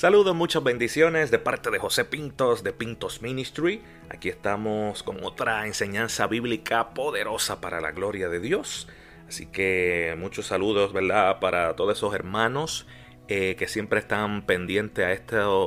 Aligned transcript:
Saludos, 0.00 0.34
muchas 0.34 0.64
bendiciones 0.64 1.30
de 1.30 1.38
parte 1.38 1.70
de 1.70 1.78
José 1.78 2.06
Pintos 2.06 2.64
de 2.64 2.72
Pintos 2.72 3.20
Ministry. 3.20 3.82
Aquí 4.08 4.30
estamos 4.30 5.02
con 5.02 5.22
otra 5.22 5.66
enseñanza 5.66 6.26
bíblica 6.26 6.94
poderosa 6.94 7.60
para 7.60 7.82
la 7.82 7.92
gloria 7.92 8.30
de 8.30 8.40
Dios. 8.40 8.88
Así 9.28 9.44
que 9.44 10.16
muchos 10.16 10.46
saludos, 10.46 10.94
¿verdad? 10.94 11.38
Para 11.38 11.76
todos 11.76 11.98
esos 11.98 12.14
hermanos 12.14 12.86
eh, 13.28 13.56
que 13.58 13.68
siempre 13.68 13.98
están 13.98 14.46
pendientes 14.46 15.04
a 15.04 15.10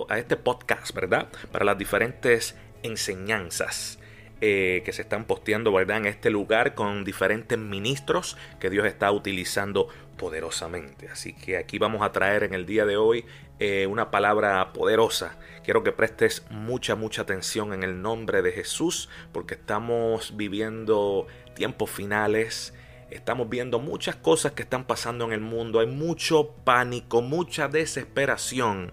a 0.10 0.18
este 0.18 0.36
podcast, 0.36 0.96
¿verdad? 0.96 1.28
Para 1.52 1.64
las 1.64 1.78
diferentes 1.78 2.58
enseñanzas. 2.82 4.00
Eh, 4.46 4.82
que 4.84 4.92
se 4.92 5.04
están 5.04 5.24
posteando 5.24 5.72
¿verdad? 5.72 6.00
en 6.00 6.06
este 6.06 6.30
lugar 6.30 6.76
con 6.76 7.06
diferentes 7.06 7.58
ministros 7.58 8.36
que 8.60 8.70
Dios 8.70 8.86
está 8.86 9.10
utilizando 9.10 9.88
poderosamente. 10.18 11.08
Así 11.08 11.32
que 11.32 11.56
aquí 11.56 11.78
vamos 11.80 12.02
a 12.02 12.12
traer 12.12 12.44
en 12.44 12.54
el 12.54 12.66
día 12.66 12.86
de 12.86 12.98
hoy 12.98 13.24
eh, 13.60 13.88
una 13.88 14.12
palabra 14.12 14.74
poderosa. 14.74 15.38
Quiero 15.64 15.82
que 15.82 15.94
prestes 15.94 16.46
mucha, 16.50 16.96
mucha 16.96 17.22
atención 17.22 17.72
en 17.72 17.84
el 17.84 18.02
nombre 18.02 18.42
de 18.42 18.52
Jesús 18.52 19.08
porque 19.32 19.54
estamos 19.54 20.36
viviendo 20.36 21.26
tiempos 21.56 21.90
finales. 21.90 22.74
Estamos 23.12 23.48
viendo 23.48 23.80
muchas 23.80 24.18
cosas 24.18 24.52
que 24.52 24.64
están 24.64 24.84
pasando 24.84 25.24
en 25.24 25.32
el 25.32 25.40
mundo. 25.40 25.80
Hay 25.80 25.88
mucho 25.88 26.50
pánico, 26.66 27.22
mucha 27.22 27.70
desesperación 27.70 28.92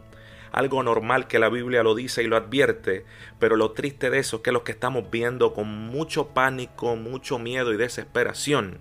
algo 0.52 0.82
normal 0.82 1.26
que 1.26 1.38
la 1.38 1.48
Biblia 1.48 1.82
lo 1.82 1.94
dice 1.94 2.22
y 2.22 2.26
lo 2.26 2.36
advierte, 2.36 3.04
pero 3.38 3.56
lo 3.56 3.72
triste 3.72 4.10
de 4.10 4.18
eso 4.18 4.36
es 4.36 4.42
que 4.42 4.52
lo 4.52 4.64
que 4.64 4.72
estamos 4.72 5.10
viendo 5.10 5.54
con 5.54 5.68
mucho 5.68 6.28
pánico, 6.28 6.96
mucho 6.96 7.38
miedo 7.38 7.72
y 7.72 7.76
desesperación 7.76 8.78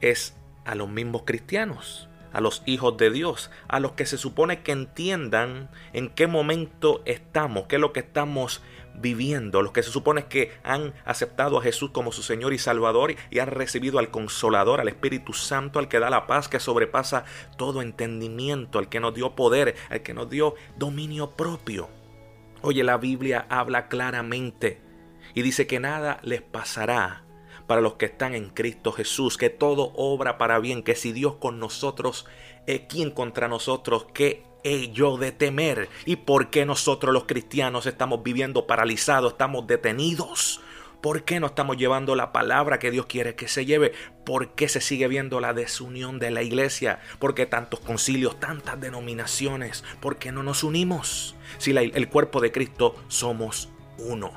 es 0.00 0.36
a 0.64 0.74
los 0.74 0.88
mismos 0.88 1.22
cristianos, 1.24 2.08
a 2.32 2.40
los 2.40 2.62
hijos 2.66 2.96
de 2.96 3.10
Dios, 3.10 3.50
a 3.68 3.80
los 3.80 3.92
que 3.92 4.06
se 4.06 4.18
supone 4.18 4.62
que 4.62 4.72
entiendan 4.72 5.70
en 5.92 6.10
qué 6.10 6.26
momento 6.26 7.02
estamos, 7.06 7.66
qué 7.66 7.76
es 7.76 7.80
lo 7.80 7.92
que 7.92 8.00
estamos 8.00 8.62
viviendo, 9.00 9.62
los 9.62 9.72
que 9.72 9.82
se 9.82 9.90
supone 9.90 10.26
que 10.26 10.52
han 10.62 10.94
aceptado 11.04 11.58
a 11.58 11.62
Jesús 11.62 11.90
como 11.90 12.12
su 12.12 12.22
Señor 12.22 12.52
y 12.52 12.58
Salvador 12.58 13.14
y 13.30 13.38
han 13.38 13.48
recibido 13.48 13.98
al 13.98 14.10
Consolador, 14.10 14.80
al 14.80 14.88
Espíritu 14.88 15.32
Santo, 15.32 15.78
al 15.78 15.88
que 15.88 16.00
da 16.00 16.10
la 16.10 16.26
paz, 16.26 16.48
que 16.48 16.60
sobrepasa 16.60 17.24
todo 17.56 17.82
entendimiento, 17.82 18.78
al 18.78 18.88
que 18.88 19.00
nos 19.00 19.14
dio 19.14 19.34
poder, 19.34 19.74
al 19.90 20.02
que 20.02 20.14
nos 20.14 20.28
dio 20.28 20.54
dominio 20.76 21.30
propio. 21.30 21.88
Oye, 22.62 22.82
la 22.82 22.96
Biblia 22.96 23.46
habla 23.48 23.88
claramente 23.88 24.80
y 25.34 25.42
dice 25.42 25.66
que 25.66 25.80
nada 25.80 26.18
les 26.22 26.42
pasará 26.42 27.24
para 27.68 27.80
los 27.80 27.94
que 27.94 28.06
están 28.06 28.34
en 28.34 28.48
Cristo 28.48 28.92
Jesús, 28.92 29.36
que 29.36 29.50
todo 29.50 29.92
obra 29.94 30.38
para 30.38 30.58
bien, 30.58 30.82
que 30.82 30.96
si 30.96 31.12
Dios 31.12 31.34
con 31.34 31.60
nosotros, 31.60 32.26
eh, 32.66 32.86
¿quién 32.88 33.10
contra 33.10 33.46
nosotros? 33.46 34.06
¿Qué 34.14 34.47
ello 34.74 35.16
de 35.16 35.32
temer? 35.32 35.88
¿Y 36.04 36.16
por 36.16 36.50
qué 36.50 36.64
nosotros 36.64 37.12
los 37.12 37.24
cristianos 37.24 37.86
estamos 37.86 38.22
viviendo 38.22 38.66
paralizados, 38.66 39.32
estamos 39.32 39.66
detenidos? 39.66 40.60
¿Por 41.00 41.22
qué 41.22 41.38
no 41.38 41.46
estamos 41.46 41.76
llevando 41.76 42.16
la 42.16 42.32
palabra 42.32 42.80
que 42.80 42.90
Dios 42.90 43.06
quiere 43.06 43.36
que 43.36 43.46
se 43.46 43.64
lleve? 43.64 43.92
¿Por 44.24 44.54
qué 44.54 44.68
se 44.68 44.80
sigue 44.80 45.06
viendo 45.06 45.38
la 45.38 45.52
desunión 45.52 46.18
de 46.18 46.32
la 46.32 46.42
iglesia? 46.42 47.00
¿Por 47.20 47.34
qué 47.34 47.46
tantos 47.46 47.78
concilios, 47.80 48.40
tantas 48.40 48.80
denominaciones? 48.80 49.84
¿Por 50.00 50.16
qué 50.16 50.32
no 50.32 50.42
nos 50.42 50.64
unimos? 50.64 51.36
Si 51.58 51.70
el 51.70 52.08
cuerpo 52.08 52.40
de 52.40 52.50
Cristo 52.50 52.96
somos 53.06 53.68
uno. 53.98 54.32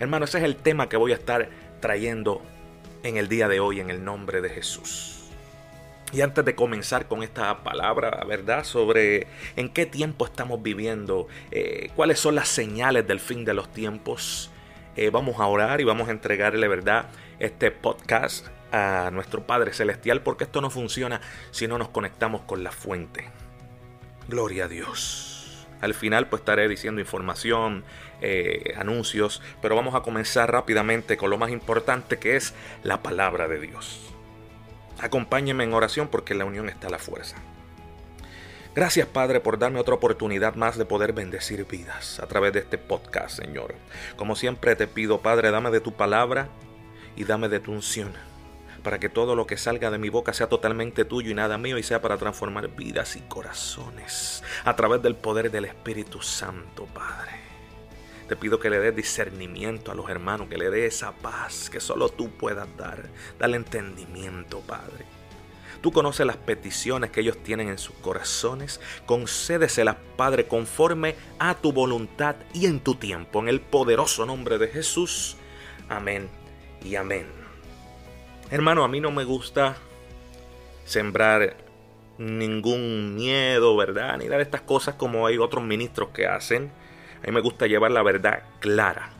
Hermano, 0.00 0.26
ese 0.26 0.38
es 0.38 0.44
el 0.44 0.56
tema 0.56 0.88
que 0.88 0.98
voy 0.98 1.12
a 1.12 1.16
estar 1.16 1.48
trayendo 1.80 2.42
en 3.02 3.16
el 3.16 3.28
día 3.28 3.48
de 3.48 3.60
hoy 3.60 3.80
en 3.80 3.88
el 3.88 4.04
nombre 4.04 4.42
de 4.42 4.50
Jesús. 4.50 5.21
Y 6.12 6.20
antes 6.20 6.44
de 6.44 6.54
comenzar 6.54 7.08
con 7.08 7.22
esta 7.22 7.64
palabra, 7.64 8.22
¿verdad? 8.28 8.64
Sobre 8.64 9.26
en 9.56 9.70
qué 9.70 9.86
tiempo 9.86 10.26
estamos 10.26 10.62
viviendo, 10.62 11.26
eh, 11.50 11.90
cuáles 11.96 12.20
son 12.20 12.34
las 12.34 12.48
señales 12.48 13.06
del 13.06 13.18
fin 13.18 13.46
de 13.46 13.54
los 13.54 13.72
tiempos, 13.72 14.50
eh, 14.94 15.08
vamos 15.08 15.40
a 15.40 15.46
orar 15.46 15.80
y 15.80 15.84
vamos 15.84 16.08
a 16.08 16.10
entregarle, 16.10 16.68
¿verdad? 16.68 17.06
Este 17.38 17.70
podcast 17.70 18.46
a 18.72 19.10
nuestro 19.10 19.46
Padre 19.46 19.72
Celestial, 19.72 20.20
porque 20.20 20.44
esto 20.44 20.60
no 20.60 20.68
funciona 20.68 21.22
si 21.50 21.66
no 21.66 21.78
nos 21.78 21.88
conectamos 21.88 22.42
con 22.42 22.62
la 22.62 22.72
fuente. 22.72 23.30
Gloria 24.28 24.66
a 24.66 24.68
Dios. 24.68 25.66
Al 25.80 25.94
final 25.94 26.28
pues 26.28 26.40
estaré 26.40 26.68
diciendo 26.68 27.00
información, 27.00 27.84
eh, 28.20 28.74
anuncios, 28.76 29.40
pero 29.62 29.76
vamos 29.76 29.94
a 29.94 30.02
comenzar 30.02 30.52
rápidamente 30.52 31.16
con 31.16 31.30
lo 31.30 31.38
más 31.38 31.50
importante 31.50 32.18
que 32.18 32.36
es 32.36 32.54
la 32.82 33.02
palabra 33.02 33.48
de 33.48 33.58
Dios. 33.58 34.11
Acompáñenme 35.02 35.64
en 35.64 35.74
oración 35.74 36.08
porque 36.08 36.32
en 36.32 36.38
la 36.38 36.44
unión 36.44 36.68
está 36.68 36.88
la 36.88 36.98
fuerza. 36.98 37.36
Gracias 38.74 39.06
Padre 39.06 39.40
por 39.40 39.58
darme 39.58 39.80
otra 39.80 39.96
oportunidad 39.96 40.54
más 40.54 40.78
de 40.78 40.86
poder 40.86 41.12
bendecir 41.12 41.66
vidas 41.66 42.20
a 42.20 42.26
través 42.26 42.54
de 42.54 42.60
este 42.60 42.78
podcast, 42.78 43.36
Señor. 43.42 43.74
Como 44.16 44.34
siempre 44.34 44.76
te 44.76 44.86
pido, 44.86 45.20
Padre, 45.20 45.50
dame 45.50 45.70
de 45.70 45.80
tu 45.80 45.92
palabra 45.92 46.48
y 47.14 47.24
dame 47.24 47.50
de 47.50 47.60
tu 47.60 47.72
unción, 47.72 48.12
para 48.82 48.98
que 48.98 49.10
todo 49.10 49.36
lo 49.36 49.46
que 49.46 49.58
salga 49.58 49.90
de 49.90 49.98
mi 49.98 50.08
boca 50.08 50.32
sea 50.32 50.48
totalmente 50.48 51.04
tuyo 51.04 51.30
y 51.30 51.34
nada 51.34 51.58
mío 51.58 51.76
y 51.76 51.82
sea 51.82 52.00
para 52.00 52.16
transformar 52.16 52.68
vidas 52.68 53.16
y 53.16 53.20
corazones 53.20 54.42
a 54.64 54.74
través 54.74 55.02
del 55.02 55.16
poder 55.16 55.50
del 55.50 55.66
Espíritu 55.66 56.22
Santo, 56.22 56.86
Padre. 56.94 57.51
Te 58.28 58.36
pido 58.36 58.58
que 58.58 58.70
le 58.70 58.78
des 58.78 58.94
discernimiento 58.94 59.90
a 59.90 59.94
los 59.94 60.08
hermanos, 60.08 60.48
que 60.48 60.58
le 60.58 60.70
des 60.70 60.94
esa 60.94 61.12
paz 61.12 61.68
que 61.70 61.80
solo 61.80 62.08
tú 62.08 62.30
puedas 62.30 62.68
dar. 62.76 63.08
Dale 63.38 63.56
entendimiento, 63.56 64.60
Padre. 64.60 65.04
Tú 65.82 65.90
conoces 65.90 66.24
las 66.24 66.36
peticiones 66.36 67.10
que 67.10 67.20
ellos 67.20 67.38
tienen 67.42 67.68
en 67.68 67.76
sus 67.76 67.96
corazones. 67.96 68.80
Concédeselas, 69.04 69.96
Padre, 70.16 70.46
conforme 70.46 71.16
a 71.40 71.56
tu 71.56 71.72
voluntad 71.72 72.36
y 72.54 72.66
en 72.66 72.78
tu 72.78 72.94
tiempo. 72.94 73.40
En 73.40 73.48
el 73.48 73.60
poderoso 73.60 74.24
nombre 74.24 74.58
de 74.58 74.68
Jesús. 74.68 75.36
Amén 75.88 76.28
y 76.84 76.94
amén. 76.94 77.26
Hermano, 78.50 78.84
a 78.84 78.88
mí 78.88 79.00
no 79.00 79.10
me 79.10 79.24
gusta 79.24 79.76
sembrar 80.84 81.56
ningún 82.18 83.16
miedo, 83.16 83.76
¿verdad? 83.76 84.18
Ni 84.18 84.28
dar 84.28 84.40
estas 84.40 84.60
cosas 84.60 84.94
como 84.94 85.26
hay 85.26 85.38
otros 85.38 85.64
ministros 85.64 86.10
que 86.10 86.26
hacen. 86.26 86.70
A 87.22 87.26
mí 87.26 87.32
me 87.32 87.40
gusta 87.40 87.66
llevar 87.66 87.92
la 87.92 88.02
verdad 88.02 88.42
clara, 88.58 89.10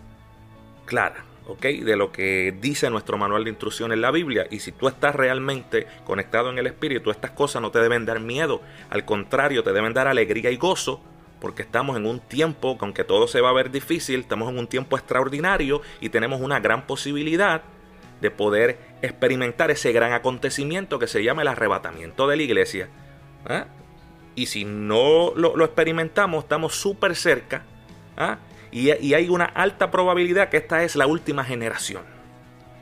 clara, 0.86 1.24
¿ok? 1.46 1.62
De 1.62 1.96
lo 1.96 2.10
que 2.10 2.52
dice 2.60 2.90
nuestro 2.90 3.16
manual 3.16 3.44
de 3.44 3.50
instrucción 3.50 3.92
en 3.92 4.00
la 4.00 4.10
Biblia. 4.10 4.48
Y 4.50 4.58
si 4.58 4.72
tú 4.72 4.88
estás 4.88 5.14
realmente 5.14 5.86
conectado 6.04 6.50
en 6.50 6.58
el 6.58 6.66
Espíritu, 6.66 7.12
estas 7.12 7.30
cosas 7.30 7.62
no 7.62 7.70
te 7.70 7.78
deben 7.78 8.04
dar 8.04 8.18
miedo. 8.18 8.60
Al 8.90 9.04
contrario, 9.04 9.62
te 9.62 9.72
deben 9.72 9.94
dar 9.94 10.08
alegría 10.08 10.50
y 10.50 10.56
gozo. 10.56 11.00
Porque 11.40 11.62
estamos 11.62 11.96
en 11.96 12.06
un 12.06 12.20
tiempo, 12.20 12.76
aunque 12.80 13.02
todo 13.02 13.26
se 13.26 13.40
va 13.40 13.50
a 13.50 13.52
ver 13.52 13.72
difícil, 13.72 14.20
estamos 14.20 14.48
en 14.48 14.58
un 14.58 14.68
tiempo 14.68 14.96
extraordinario 14.96 15.82
y 16.00 16.08
tenemos 16.08 16.40
una 16.40 16.60
gran 16.60 16.86
posibilidad 16.86 17.62
de 18.20 18.30
poder 18.30 18.78
experimentar 19.02 19.72
ese 19.72 19.90
gran 19.90 20.12
acontecimiento 20.12 21.00
que 21.00 21.08
se 21.08 21.24
llama 21.24 21.42
el 21.42 21.48
arrebatamiento 21.48 22.28
de 22.28 22.36
la 22.36 22.42
iglesia. 22.44 22.88
¿ah? 23.48 23.66
Y 24.36 24.46
si 24.46 24.64
no 24.64 25.32
lo, 25.34 25.56
lo 25.56 25.64
experimentamos, 25.64 26.44
estamos 26.44 26.76
súper 26.76 27.16
cerca 27.16 27.64
¿Ah? 28.16 28.38
Y, 28.70 28.90
hay 28.90 29.28
una 29.28 29.44
alta 29.44 29.90
probabilidad 29.90 30.48
que 30.48 30.56
esta 30.56 30.82
es 30.82 30.96
la 30.96 31.06
última 31.06 31.44
generación. 31.44 32.04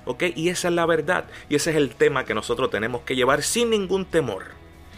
¿Ok? 0.05 0.25
Y 0.35 0.49
esa 0.49 0.69
es 0.69 0.75
la 0.75 0.87
verdad. 0.87 1.25
Y 1.49 1.57
ese 1.57 1.71
es 1.71 1.77
el 1.77 1.95
tema 1.95 2.25
que 2.25 2.35
nosotros 2.35 2.71
tenemos 2.71 3.03
que 3.03 3.17
llevar 3.17 3.43
sin 3.43 3.71
ningún 3.71 4.05
temor. 4.05 4.47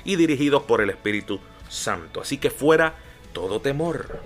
Y 0.05 0.17
dirigidos 0.17 0.64
por 0.64 0.81
el 0.81 0.90
Espíritu 0.90 1.40
Santo. 1.69 2.20
Así 2.20 2.38
que 2.38 2.50
fuera 2.50 2.94
todo 3.32 3.61
temor. 3.61 4.20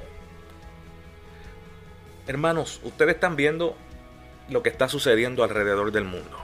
Hermanos, 2.26 2.80
ustedes 2.82 3.14
están 3.14 3.36
viendo 3.36 3.76
lo 4.48 4.62
que 4.62 4.68
está 4.68 4.88
sucediendo 4.88 5.44
alrededor 5.44 5.92
del 5.92 6.04
mundo. 6.04 6.36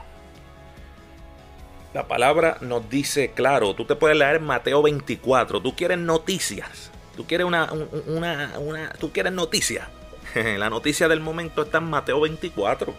La 1.93 2.07
palabra 2.07 2.57
nos 2.61 2.89
dice 2.89 3.31
claro, 3.31 3.75
tú 3.75 3.85
te 3.85 3.95
puedes 3.95 4.17
leer 4.17 4.39
Mateo 4.39 4.81
24, 4.81 5.61
tú 5.61 5.75
quieres 5.75 5.99
noticias, 5.99 6.89
Tú 7.15 7.25
quieres 7.25 7.45
una, 7.45 7.71
una, 8.07 8.53
una 8.59 8.89
tú 8.93 9.11
quieres 9.11 9.33
noticia. 9.33 9.89
La 10.35 10.69
noticia 10.69 11.07
del 11.07 11.19
momento 11.19 11.63
está 11.63 11.77
en 11.77 11.89
Mateo 11.89 12.21
24. 12.21 12.93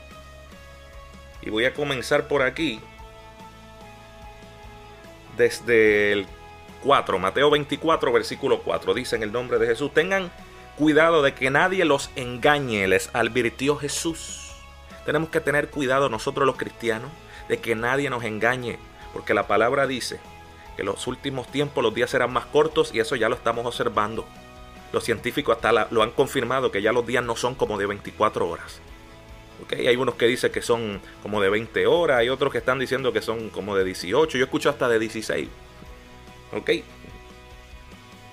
Y 1.42 1.50
voy 1.50 1.64
a 1.64 1.74
comenzar 1.74 2.28
por 2.28 2.42
aquí. 2.42 2.80
Desde 5.36 6.12
el 6.12 6.26
4, 6.84 7.18
Mateo 7.18 7.50
24, 7.50 8.12
versículo 8.12 8.62
4. 8.62 8.94
Dice 8.94 9.16
en 9.16 9.24
el 9.24 9.32
nombre 9.32 9.58
de 9.58 9.66
Jesús, 9.66 9.92
tengan 9.92 10.30
cuidado 10.76 11.22
de 11.22 11.34
que 11.34 11.50
nadie 11.50 11.84
los 11.84 12.10
engañe, 12.14 12.86
les 12.86 13.10
advirtió 13.14 13.76
Jesús. 13.76 14.52
Tenemos 15.04 15.28
que 15.28 15.40
tener 15.40 15.70
cuidado 15.70 16.08
nosotros 16.08 16.46
los 16.46 16.56
cristianos 16.56 17.10
de 17.48 17.58
que 17.58 17.74
nadie 17.74 18.10
nos 18.10 18.24
engañe, 18.24 18.78
porque 19.12 19.34
la 19.34 19.46
palabra 19.46 19.86
dice 19.86 20.20
que 20.76 20.82
los 20.82 21.06
últimos 21.06 21.46
tiempos 21.48 21.82
los 21.82 21.94
días 21.94 22.10
serán 22.10 22.32
más 22.32 22.46
cortos 22.46 22.94
y 22.94 23.00
eso 23.00 23.16
ya 23.16 23.28
lo 23.28 23.34
estamos 23.34 23.66
observando. 23.66 24.24
Los 24.92 25.04
científicos 25.04 25.56
hasta 25.56 25.88
lo 25.90 26.02
han 26.02 26.10
confirmado 26.10 26.70
que 26.70 26.82
ya 26.82 26.92
los 26.92 27.06
días 27.06 27.24
no 27.24 27.36
son 27.36 27.54
como 27.54 27.78
de 27.78 27.86
24 27.86 28.48
horas. 28.48 28.80
¿Okay? 29.64 29.86
Hay 29.86 29.96
unos 29.96 30.14
que 30.16 30.26
dicen 30.26 30.52
que 30.52 30.62
son 30.62 31.00
como 31.22 31.40
de 31.40 31.48
20 31.48 31.86
horas, 31.86 32.18
hay 32.18 32.28
otros 32.28 32.52
que 32.52 32.58
están 32.58 32.78
diciendo 32.78 33.12
que 33.12 33.22
son 33.22 33.50
como 33.50 33.76
de 33.76 33.84
18, 33.84 34.38
yo 34.38 34.44
escucho 34.44 34.70
hasta 34.70 34.88
de 34.88 34.98
16. 34.98 35.48
¿Ok? 36.52 36.70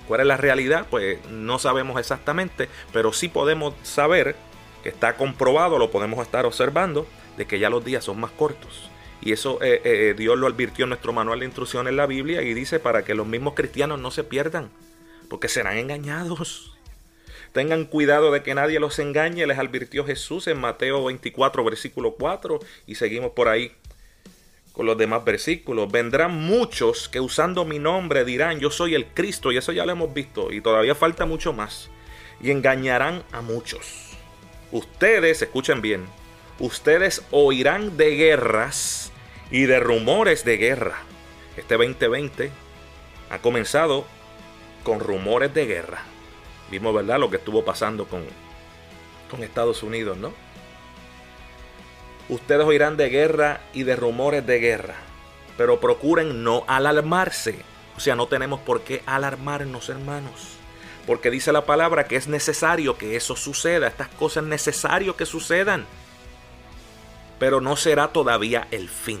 ¿Cuál 0.06 0.20
es 0.20 0.26
la 0.26 0.36
realidad? 0.36 0.86
Pues 0.90 1.24
no 1.28 1.58
sabemos 1.58 1.98
exactamente, 1.98 2.68
pero 2.92 3.12
sí 3.12 3.28
podemos 3.28 3.74
saber 3.82 4.36
que 4.82 4.88
está 4.88 5.16
comprobado, 5.16 5.78
lo 5.78 5.90
podemos 5.90 6.20
estar 6.20 6.44
observando, 6.44 7.06
de 7.36 7.46
que 7.46 7.58
ya 7.58 7.70
los 7.70 7.84
días 7.84 8.04
son 8.04 8.20
más 8.20 8.32
cortos. 8.32 8.90
Y 9.22 9.32
eso 9.32 9.62
eh, 9.62 9.80
eh, 9.84 10.14
Dios 10.16 10.36
lo 10.36 10.48
advirtió 10.48 10.84
en 10.84 10.90
nuestro 10.90 11.12
manual 11.12 11.40
de 11.40 11.46
instrucción 11.46 11.86
en 11.86 11.96
la 11.96 12.06
Biblia 12.06 12.42
y 12.42 12.54
dice 12.54 12.80
para 12.80 13.04
que 13.04 13.14
los 13.14 13.26
mismos 13.26 13.54
cristianos 13.54 14.00
no 14.00 14.10
se 14.10 14.24
pierdan, 14.24 14.70
porque 15.28 15.48
serán 15.48 15.78
engañados. 15.78 16.76
Tengan 17.52 17.84
cuidado 17.84 18.32
de 18.32 18.42
que 18.42 18.54
nadie 18.54 18.80
los 18.80 18.98
engañe, 18.98 19.46
les 19.46 19.58
advirtió 19.58 20.04
Jesús 20.04 20.48
en 20.48 20.58
Mateo 20.58 21.04
24, 21.04 21.62
versículo 21.62 22.14
4, 22.14 22.58
y 22.86 22.96
seguimos 22.96 23.32
por 23.32 23.48
ahí 23.48 23.72
con 24.72 24.86
los 24.86 24.98
demás 24.98 25.24
versículos. 25.24 25.92
Vendrán 25.92 26.34
muchos 26.34 27.08
que 27.08 27.20
usando 27.20 27.64
mi 27.64 27.78
nombre 27.78 28.24
dirán, 28.24 28.58
yo 28.58 28.70
soy 28.70 28.94
el 28.94 29.06
Cristo, 29.06 29.52
y 29.52 29.58
eso 29.58 29.70
ya 29.70 29.84
lo 29.84 29.92
hemos 29.92 30.12
visto, 30.12 30.50
y 30.50 30.60
todavía 30.60 30.94
falta 30.94 31.26
mucho 31.26 31.52
más, 31.52 31.90
y 32.40 32.50
engañarán 32.50 33.22
a 33.30 33.40
muchos. 33.42 34.16
Ustedes, 34.72 35.42
escuchen 35.42 35.82
bien, 35.82 36.06
ustedes 36.58 37.22
oirán 37.30 37.98
de 37.98 38.16
guerras 38.16 39.11
y 39.52 39.66
de 39.66 39.78
rumores 39.78 40.44
de 40.44 40.56
guerra. 40.56 41.02
Este 41.56 41.76
2020 41.76 42.50
ha 43.30 43.38
comenzado 43.38 44.06
con 44.82 44.98
rumores 44.98 45.52
de 45.54 45.66
guerra. 45.66 46.02
Vimos, 46.70 46.94
¿verdad?, 46.94 47.20
lo 47.20 47.30
que 47.30 47.36
estuvo 47.36 47.62
pasando 47.62 48.06
con, 48.06 48.24
con 49.30 49.42
Estados 49.42 49.82
Unidos, 49.82 50.16
¿no? 50.16 50.32
Ustedes 52.30 52.64
oirán 52.64 52.96
de 52.96 53.10
guerra 53.10 53.60
y 53.74 53.82
de 53.82 53.94
rumores 53.94 54.46
de 54.46 54.58
guerra, 54.58 54.94
pero 55.58 55.80
procuren 55.80 56.42
no 56.42 56.64
alarmarse. 56.66 57.58
O 57.94 58.00
sea, 58.00 58.16
no 58.16 58.26
tenemos 58.26 58.60
por 58.60 58.80
qué 58.80 59.02
alarmarnos, 59.04 59.90
hermanos. 59.90 60.56
Porque 61.06 61.30
dice 61.30 61.52
la 61.52 61.66
palabra 61.66 62.04
que 62.04 62.16
es 62.16 62.26
necesario 62.26 62.96
que 62.96 63.16
eso 63.16 63.36
suceda. 63.36 63.88
Estas 63.88 64.08
cosas 64.08 64.44
es 64.44 64.48
necesario 64.48 65.14
que 65.14 65.26
sucedan. 65.26 65.84
Pero 67.38 67.60
no 67.60 67.76
será 67.76 68.08
todavía 68.08 68.66
el 68.70 68.88
fin. 68.88 69.20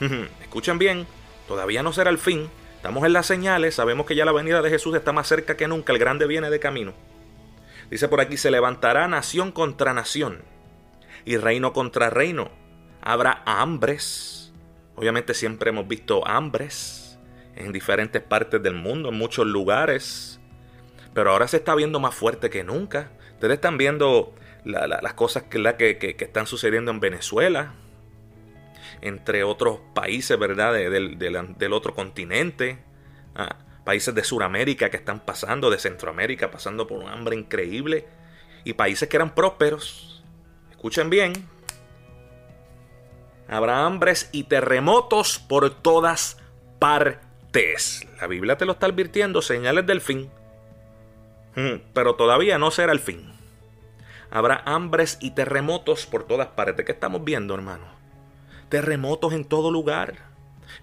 Escuchen 0.40 0.78
bien, 0.78 1.06
todavía 1.46 1.82
no 1.82 1.92
será 1.92 2.10
el 2.10 2.18
fin. 2.18 2.48
Estamos 2.76 3.04
en 3.04 3.12
las 3.12 3.26
señales, 3.26 3.74
sabemos 3.74 4.06
que 4.06 4.14
ya 4.14 4.24
la 4.24 4.32
venida 4.32 4.62
de 4.62 4.70
Jesús 4.70 4.96
está 4.96 5.12
más 5.12 5.28
cerca 5.28 5.56
que 5.56 5.68
nunca, 5.68 5.92
el 5.92 5.98
grande 5.98 6.26
viene 6.26 6.48
de 6.48 6.60
camino. 6.60 6.94
Dice 7.90 8.08
por 8.08 8.20
aquí, 8.20 8.36
se 8.36 8.50
levantará 8.50 9.08
nación 9.08 9.52
contra 9.52 9.92
nación 9.92 10.42
y 11.24 11.36
reino 11.36 11.72
contra 11.72 12.08
reino. 12.08 12.50
Habrá 13.02 13.42
hambres. 13.46 14.52
Obviamente 14.94 15.34
siempre 15.34 15.70
hemos 15.70 15.88
visto 15.88 16.26
hambres 16.26 17.18
en 17.56 17.72
diferentes 17.72 18.22
partes 18.22 18.62
del 18.62 18.74
mundo, 18.74 19.08
en 19.08 19.16
muchos 19.16 19.46
lugares. 19.46 20.40
Pero 21.12 21.32
ahora 21.32 21.48
se 21.48 21.56
está 21.56 21.74
viendo 21.74 21.98
más 21.98 22.14
fuerte 22.14 22.48
que 22.48 22.62
nunca. 22.62 23.10
Ustedes 23.34 23.54
están 23.54 23.76
viendo 23.76 24.34
las 24.64 25.14
cosas 25.14 25.44
que, 25.44 26.16
están 26.20 26.46
sucediendo 26.46 26.90
en 26.90 27.00
Venezuela, 27.00 27.74
entre 29.02 29.44
otros 29.44 29.80
países, 29.94 30.38
¿verdad? 30.38 30.74
del, 30.74 31.72
otro 31.72 31.94
continente. 31.94 32.78
Ah, 33.34 33.56
países 33.84 34.14
de 34.14 34.24
Sudamérica 34.24 34.90
que 34.90 34.96
están 34.96 35.20
pasando, 35.20 35.70
de 35.70 35.78
Centroamérica, 35.78 36.50
pasando 36.50 36.86
por 36.86 36.98
un 36.98 37.08
hambre 37.08 37.36
increíble. 37.36 38.06
Y 38.64 38.74
países 38.74 39.08
que 39.08 39.16
eran 39.16 39.34
prósperos. 39.34 40.22
Escuchen 40.70 41.10
bien. 41.10 41.32
Habrá 43.48 43.84
hambres 43.84 44.28
y 44.32 44.44
terremotos 44.44 45.38
por 45.38 45.70
todas 45.70 46.38
partes. 46.78 48.06
La 48.20 48.26
Biblia 48.26 48.56
te 48.56 48.64
lo 48.64 48.72
está 48.72 48.86
advirtiendo, 48.86 49.42
señales 49.42 49.86
del 49.86 50.00
fin. 50.00 50.30
Hmm, 51.56 51.80
pero 51.92 52.14
todavía 52.14 52.58
no 52.58 52.70
será 52.70 52.92
el 52.92 53.00
fin. 53.00 53.32
Habrá 54.30 54.62
hambres 54.64 55.18
y 55.20 55.32
terremotos 55.32 56.06
por 56.06 56.24
todas 56.24 56.48
partes. 56.48 56.86
¿Qué 56.86 56.92
estamos 56.92 57.24
viendo, 57.24 57.54
hermano? 57.54 57.99
Terremotos 58.70 59.34
en 59.34 59.44
todo 59.44 59.70
lugar. 59.70 60.14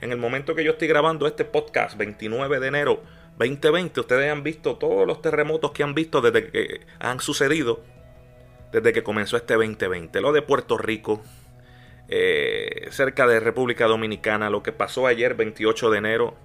En 0.01 0.11
el 0.11 0.17
momento 0.17 0.53
que 0.53 0.63
yo 0.63 0.71
estoy 0.73 0.87
grabando 0.87 1.25
este 1.25 1.45
podcast, 1.45 1.97
29 1.97 2.59
de 2.59 2.67
enero 2.67 3.01
2020, 3.39 4.01
ustedes 4.01 4.31
han 4.31 4.43
visto 4.43 4.75
todos 4.75 5.07
los 5.07 5.21
terremotos 5.21 5.71
que 5.71 5.81
han 5.81 5.95
visto 5.95 6.21
desde 6.21 6.51
que 6.51 6.81
han 6.99 7.19
sucedido, 7.19 7.81
desde 8.71 8.93
que 8.93 9.03
comenzó 9.03 9.37
este 9.37 9.55
2020. 9.55 10.21
Lo 10.21 10.33
de 10.33 10.41
Puerto 10.41 10.77
Rico, 10.77 11.23
eh, 12.09 12.87
cerca 12.91 13.25
de 13.25 13.39
República 13.39 13.87
Dominicana, 13.87 14.49
lo 14.49 14.61
que 14.61 14.73
pasó 14.73 15.07
ayer, 15.07 15.35
28 15.35 15.89
de 15.89 15.97
enero, 15.97 16.35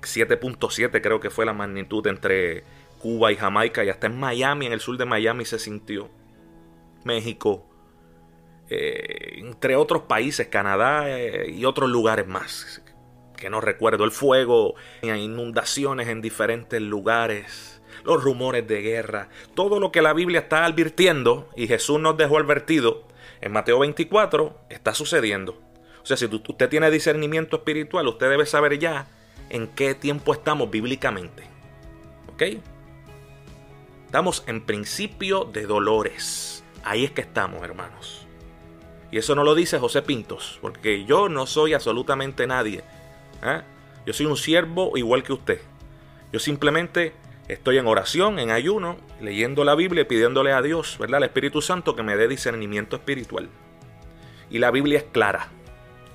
7.7 0.00 1.00
creo 1.00 1.20
que 1.20 1.30
fue 1.30 1.46
la 1.46 1.52
magnitud 1.52 2.06
entre 2.06 2.64
Cuba 2.98 3.32
y 3.32 3.36
Jamaica 3.36 3.84
y 3.84 3.90
hasta 3.90 4.06
en 4.06 4.18
Miami, 4.18 4.66
en 4.66 4.72
el 4.72 4.80
sur 4.80 4.96
de 4.96 5.04
Miami 5.04 5.44
se 5.44 5.58
sintió. 5.58 6.08
México, 7.04 7.66
eh, 8.70 9.34
entre 9.38 9.76
otros 9.76 10.02
países, 10.02 10.48
Canadá 10.48 11.04
eh, 11.08 11.50
y 11.50 11.64
otros 11.64 11.90
lugares 11.90 12.26
más, 12.26 12.82
que 13.36 13.50
no 13.50 13.60
recuerdo, 13.60 14.04
el 14.04 14.10
fuego, 14.10 14.74
inundaciones 15.02 16.08
en 16.08 16.22
diferentes 16.22 16.80
lugares, 16.80 17.82
los 18.04 18.22
rumores 18.22 18.66
de 18.66 18.82
guerra, 18.82 19.28
todo 19.54 19.80
lo 19.80 19.92
que 19.92 20.02
la 20.02 20.12
Biblia 20.12 20.40
está 20.40 20.64
advirtiendo 20.64 21.48
y 21.56 21.66
Jesús 21.66 22.00
nos 22.00 22.16
dejó 22.16 22.38
advertido 22.38 23.06
en 23.44 23.52
Mateo 23.52 23.78
24 23.80 24.58
está 24.70 24.94
sucediendo. 24.94 25.60
O 26.02 26.06
sea, 26.06 26.16
si 26.16 26.24
usted 26.24 26.68
tiene 26.70 26.90
discernimiento 26.90 27.56
espiritual, 27.56 28.08
usted 28.08 28.30
debe 28.30 28.46
saber 28.46 28.78
ya 28.78 29.06
en 29.50 29.68
qué 29.68 29.94
tiempo 29.94 30.32
estamos 30.32 30.70
bíblicamente. 30.70 31.42
¿Ok? 32.32 32.42
Estamos 34.06 34.44
en 34.46 34.64
principio 34.64 35.44
de 35.44 35.66
dolores. 35.66 36.64
Ahí 36.84 37.04
es 37.04 37.10
que 37.10 37.20
estamos, 37.20 37.62
hermanos. 37.62 38.23
Y 39.14 39.18
eso 39.18 39.36
no 39.36 39.44
lo 39.44 39.54
dice 39.54 39.78
José 39.78 40.02
Pintos, 40.02 40.58
porque 40.60 41.04
yo 41.04 41.28
no 41.28 41.46
soy 41.46 41.72
absolutamente 41.72 42.48
nadie. 42.48 42.82
¿ah? 43.44 43.62
Yo 44.04 44.12
soy 44.12 44.26
un 44.26 44.36
siervo 44.36 44.96
igual 44.96 45.22
que 45.22 45.32
usted. 45.32 45.60
Yo 46.32 46.40
simplemente 46.40 47.12
estoy 47.46 47.78
en 47.78 47.86
oración, 47.86 48.40
en 48.40 48.50
ayuno, 48.50 48.96
leyendo 49.20 49.62
la 49.62 49.76
Biblia 49.76 50.02
y 50.02 50.06
pidiéndole 50.06 50.50
a 50.50 50.62
Dios, 50.62 50.96
¿verdad? 50.98 51.18
Al 51.18 51.22
Espíritu 51.22 51.62
Santo 51.62 51.94
que 51.94 52.02
me 52.02 52.16
dé 52.16 52.26
discernimiento 52.26 52.96
espiritual. 52.96 53.50
Y 54.50 54.58
la 54.58 54.72
Biblia 54.72 54.98
es 54.98 55.04
clara. 55.04 55.46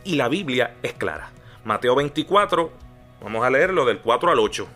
Y 0.03 0.15
la 0.15 0.27
Biblia 0.27 0.75
es 0.83 0.91
clara. 0.91 1.31
Mateo 1.63 1.95
24, 1.95 2.69
vamos 3.23 3.45
a 3.45 3.49
leerlo 3.49 3.85
del 3.85 3.99
4 3.99 4.29
al 4.29 4.39
8. 4.39 4.67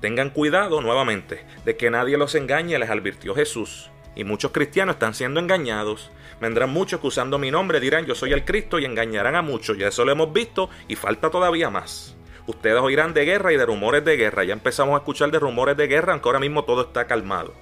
Tengan 0.00 0.30
cuidado 0.30 0.80
nuevamente 0.82 1.44
de 1.64 1.76
que 1.76 1.90
nadie 1.90 2.16
los 2.16 2.36
engañe, 2.36 2.78
les 2.78 2.90
advirtió 2.90 3.34
Jesús. 3.34 3.90
Y 4.14 4.22
muchos 4.22 4.52
cristianos 4.52 4.94
están 4.94 5.14
siendo 5.14 5.40
engañados. 5.40 6.12
Vendrán 6.40 6.70
muchos 6.70 7.00
que 7.00 7.06
usando 7.06 7.38
mi 7.38 7.50
nombre 7.50 7.80
dirán 7.80 8.04
yo 8.06 8.14
soy 8.14 8.32
el 8.32 8.44
Cristo 8.44 8.78
y 8.78 8.84
engañarán 8.84 9.36
a 9.36 9.42
muchos. 9.42 9.78
Ya 9.78 9.88
eso 9.88 10.04
lo 10.04 10.12
hemos 10.12 10.32
visto 10.32 10.68
y 10.88 10.96
falta 10.96 11.30
todavía 11.30 11.70
más. 11.70 12.16
Ustedes 12.46 12.80
oirán 12.80 13.14
de 13.14 13.24
guerra 13.24 13.52
y 13.52 13.56
de 13.56 13.66
rumores 13.66 14.04
de 14.04 14.16
guerra. 14.16 14.44
Ya 14.44 14.52
empezamos 14.52 14.94
a 14.94 14.98
escuchar 14.98 15.30
de 15.30 15.38
rumores 15.38 15.76
de 15.76 15.88
guerra, 15.88 16.12
aunque 16.12 16.28
ahora 16.28 16.38
mismo 16.38 16.64
todo 16.64 16.82
está 16.82 17.06
calmado. 17.06 17.54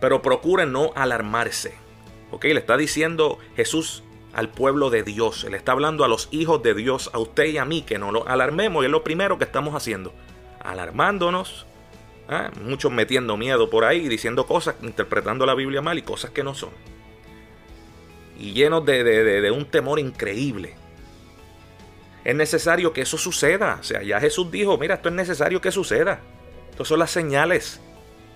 Pero 0.00 0.22
procuren 0.22 0.72
no 0.72 0.92
alarmarse. 0.96 1.74
¿Ok? 2.30 2.44
Le 2.44 2.58
está 2.58 2.76
diciendo 2.76 3.38
Jesús 3.54 4.02
al 4.32 4.48
pueblo 4.48 4.90
de 4.90 5.04
Dios. 5.04 5.44
Le 5.44 5.56
está 5.56 5.72
hablando 5.72 6.04
a 6.04 6.08
los 6.08 6.28
hijos 6.32 6.62
de 6.62 6.74
Dios, 6.74 7.10
a 7.12 7.18
usted 7.18 7.44
y 7.44 7.58
a 7.58 7.64
mí, 7.64 7.82
que 7.82 7.98
no 7.98 8.10
lo 8.10 8.26
alarmemos. 8.26 8.82
Y 8.82 8.86
es 8.86 8.90
lo 8.90 9.04
primero 9.04 9.38
que 9.38 9.44
estamos 9.44 9.74
haciendo. 9.74 10.12
Alarmándonos 10.60 11.66
¿Ah? 12.28 12.50
Muchos 12.62 12.92
metiendo 12.92 13.36
miedo 13.36 13.68
por 13.68 13.84
ahí, 13.84 14.08
diciendo 14.08 14.46
cosas, 14.46 14.76
interpretando 14.82 15.44
la 15.44 15.54
Biblia 15.54 15.82
mal 15.82 15.98
y 15.98 16.02
cosas 16.02 16.30
que 16.30 16.42
no 16.42 16.54
son. 16.54 16.70
Y 18.42 18.54
llenos 18.54 18.84
de, 18.84 19.52
un 19.54 19.66
temor 19.66 20.00
increíble. 20.00 20.74
Es 22.24 22.34
necesario 22.34 22.92
que 22.92 23.02
eso 23.02 23.16
suceda. 23.16 23.78
O 23.80 23.84
sea, 23.84 24.02
ya 24.02 24.18
Jesús 24.18 24.50
dijo, 24.50 24.76
mira, 24.78 24.96
esto 24.96 25.10
es 25.10 25.14
necesario 25.14 25.60
que 25.60 25.70
suceda. 25.70 26.18
Estas 26.70 26.88
son 26.88 26.98
las 26.98 27.12
señales 27.12 27.80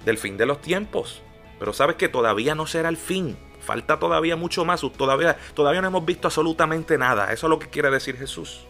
del 0.05 0.17
fin 0.17 0.37
de 0.37 0.47
los 0.47 0.63
tiempos. 0.63 1.23
Pero 1.59 1.73
sabes 1.73 1.97
que 1.97 2.09
todavía 2.09 2.55
no 2.55 2.69
será 2.69 2.89
el 2.89 2.97
fin. 2.97 3.37
Falta 3.59 3.99
todavía 3.99 4.37
mucho 4.37 4.65
más. 4.65 4.81
Todavía, 4.97 5.39
todavía 5.55 5.83
no 5.83 5.89
hemos 5.89 6.07
visto 6.07 6.29
absolutamente 6.29 6.99
nada. 6.99 7.33
Eso 7.33 7.49
es 7.49 7.51
lo 7.51 7.59
que 7.59 7.69
quiere 7.69 7.91
decir 7.91 8.17
Jesús. 8.17 8.65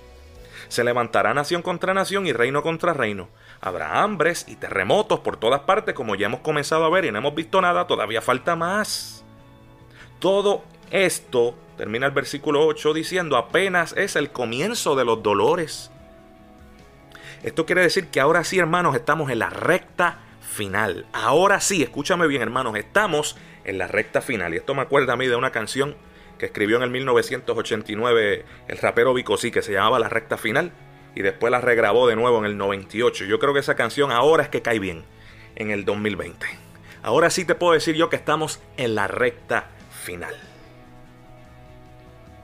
Se 0.69 0.85
levantará 0.85 1.35
nación 1.35 1.61
contra 1.61 1.93
nación 1.93 2.27
y 2.27 2.33
reino 2.33 2.63
contra 2.63 2.95
reino. 2.95 3.29
Habrá 3.61 4.03
hambres 4.03 4.47
y 4.49 4.57
terremotos 4.57 5.21
por 5.21 5.37
todas 5.37 5.61
partes, 5.61 5.95
como 5.95 6.15
ya 6.15 6.29
hemos 6.29 6.41
comenzado 6.41 6.87
a 6.87 6.91
ver 6.91 7.05
y 7.05 7.13
no 7.13 7.19
hemos 7.19 7.35
visto 7.35 7.61
nada, 7.61 7.87
todavía 7.87 8.23
falta 8.23 8.57
más. 8.57 9.23
Todo 10.19 10.65
esto, 10.91 11.55
termina 11.77 12.07
el 12.07 12.13
versículo 12.13 12.67
8 12.67 12.95
diciendo, 12.95 13.37
apenas 13.37 13.95
es 13.97 14.17
el 14.17 14.31
comienzo 14.31 14.97
de 14.97 15.05
los 15.05 15.23
dolores. 15.23 15.91
Esto 17.43 17.67
quiere 17.67 17.83
decir 17.83 18.09
que 18.09 18.21
ahora 18.21 18.45
sí, 18.45 18.59
hermanos, 18.59 18.97
estamos 18.97 19.31
en 19.31 19.39
la 19.39 19.51
recta 19.51 20.19
final. 20.41 21.07
Ahora 21.13 21.61
sí, 21.61 21.83
escúchame 21.83 22.27
bien, 22.27 22.43
hermanos, 22.43 22.77
estamos 22.77 23.37
en 23.65 23.79
la 23.79 23.87
recta 23.87 24.23
final. 24.23 24.55
Y 24.55 24.57
esto 24.57 24.75
me 24.75 24.83
acuerda 24.83 25.13
a 25.13 25.17
mí 25.17 25.27
de 25.27 25.37
una 25.37 25.53
canción 25.53 25.97
que 26.39 26.47
escribió 26.47 26.77
en 26.77 26.83
el 26.83 26.91
1989 26.91 28.45
el 28.69 28.79
rapero 28.79 29.15
Vico 29.15 29.37
que 29.37 29.63
se 29.63 29.73
llamaba 29.73 29.99
La 29.99 30.09
Recta 30.09 30.37
Final, 30.37 30.73
y 31.15 31.23
después 31.23 31.51
la 31.51 31.61
regrabó 31.61 32.07
de 32.07 32.17
nuevo 32.17 32.39
en 32.39 32.45
el 32.45 32.59
98. 32.59 33.25
Yo 33.25 33.39
creo 33.39 33.55
que 33.55 33.61
esa 33.61 33.75
canción 33.75 34.13
ahora 34.13 34.43
es 34.43 34.49
que 34.51 34.63
cae 34.63 34.79
bien, 34.79 35.05
en 35.55 35.71
el 35.71 35.85
2020. 35.85 36.47
Ahora 37.03 37.31
sí 37.31 37.45
te 37.45 37.55
puedo 37.55 37.73
decir 37.73 37.97
yo 37.97 38.11
que 38.11 38.17
estamos 38.17 38.61
en 38.77 38.95
la 38.95 39.09
recta 39.09 39.71
final. 40.05 40.35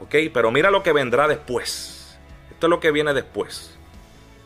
¿Ok? 0.03 0.17
Pero 0.35 0.51
mira 0.51 0.71
lo 0.71 0.83
que 0.83 0.93
vendrá 0.93 1.29
después. 1.29 2.19
Esto 2.51 2.67
es 2.67 2.71
lo 2.71 2.81
que 2.81 2.91
viene 2.91 3.15
después. 3.15 3.79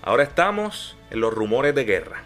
Ahora 0.03 0.23
estamos 0.23 0.97
en 1.11 1.21
los 1.21 1.33
rumores 1.33 1.75
de 1.75 1.85
guerra. 1.85 2.23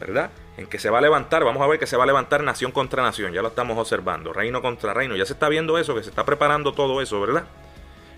¿Verdad? 0.00 0.30
En 0.56 0.66
que 0.66 0.80
se 0.80 0.90
va 0.90 0.98
a 0.98 1.00
levantar, 1.00 1.44
vamos 1.44 1.62
a 1.62 1.66
ver 1.68 1.78
que 1.78 1.86
se 1.86 1.96
va 1.96 2.02
a 2.02 2.06
levantar 2.06 2.42
nación 2.42 2.72
contra 2.72 3.02
nación, 3.02 3.32
ya 3.32 3.42
lo 3.42 3.48
estamos 3.48 3.78
observando, 3.78 4.32
reino 4.32 4.62
contra 4.62 4.94
reino, 4.94 5.16
ya 5.16 5.24
se 5.26 5.32
está 5.32 5.48
viendo 5.48 5.78
eso, 5.78 5.94
que 5.94 6.02
se 6.02 6.10
está 6.10 6.24
preparando 6.24 6.74
todo 6.74 7.00
eso, 7.00 7.20
¿verdad? 7.20 7.44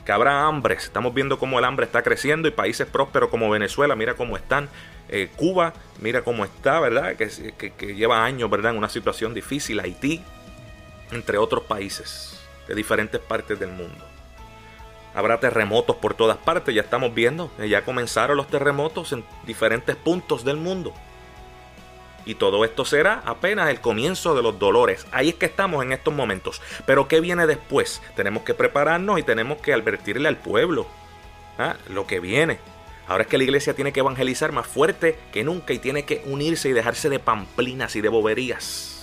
Que 0.04 0.12
habrá 0.12 0.44
hambres, 0.44 0.84
estamos 0.84 1.14
viendo 1.14 1.38
cómo 1.38 1.58
el 1.58 1.64
hambre 1.64 1.86
está 1.86 2.02
creciendo 2.02 2.46
y 2.46 2.50
países 2.50 2.86
prósperos 2.86 3.30
como 3.30 3.48
Venezuela, 3.48 3.94
mira 3.94 4.14
cómo 4.14 4.36
están, 4.36 4.68
eh, 5.08 5.30
Cuba, 5.36 5.72
mira 6.00 6.22
cómo 6.22 6.44
está, 6.44 6.80
¿verdad? 6.80 7.16
Que, 7.16 7.72
que 7.72 7.94
lleva 7.94 8.24
años, 8.24 8.50
¿verdad? 8.50 8.72
En 8.72 8.78
una 8.78 8.90
situación 8.90 9.32
difícil, 9.32 9.80
Haití, 9.80 10.22
entre 11.10 11.38
otros 11.38 11.64
países 11.64 12.35
de 12.68 12.74
diferentes 12.74 13.20
partes 13.20 13.58
del 13.58 13.70
mundo. 13.70 14.04
Habrá 15.14 15.40
terremotos 15.40 15.96
por 15.96 16.14
todas 16.14 16.36
partes, 16.36 16.74
ya 16.74 16.82
estamos 16.82 17.14
viendo, 17.14 17.50
ya 17.58 17.84
comenzaron 17.84 18.36
los 18.36 18.48
terremotos 18.48 19.12
en 19.12 19.24
diferentes 19.46 19.96
puntos 19.96 20.44
del 20.44 20.58
mundo. 20.58 20.92
Y 22.26 22.34
todo 22.34 22.64
esto 22.64 22.84
será 22.84 23.22
apenas 23.24 23.70
el 23.70 23.80
comienzo 23.80 24.34
de 24.34 24.42
los 24.42 24.58
dolores. 24.58 25.06
Ahí 25.12 25.30
es 25.30 25.36
que 25.36 25.46
estamos 25.46 25.82
en 25.84 25.92
estos 25.92 26.12
momentos. 26.12 26.60
Pero 26.84 27.06
¿qué 27.08 27.20
viene 27.20 27.46
después? 27.46 28.02
Tenemos 28.16 28.42
que 28.42 28.52
prepararnos 28.52 29.18
y 29.18 29.22
tenemos 29.22 29.58
que 29.58 29.72
advertirle 29.72 30.28
al 30.28 30.36
pueblo 30.36 30.86
¿ah? 31.56 31.76
lo 31.88 32.06
que 32.06 32.18
viene. 32.18 32.58
Ahora 33.06 33.22
es 33.22 33.28
que 33.28 33.38
la 33.38 33.44
iglesia 33.44 33.74
tiene 33.74 33.92
que 33.92 34.00
evangelizar 34.00 34.50
más 34.50 34.66
fuerte 34.66 35.16
que 35.32 35.44
nunca 35.44 35.72
y 35.72 35.78
tiene 35.78 36.04
que 36.04 36.22
unirse 36.26 36.68
y 36.68 36.72
dejarse 36.72 37.08
de 37.08 37.20
pamplinas 37.20 37.94
y 37.94 38.00
de 38.00 38.08
boberías. 38.08 38.95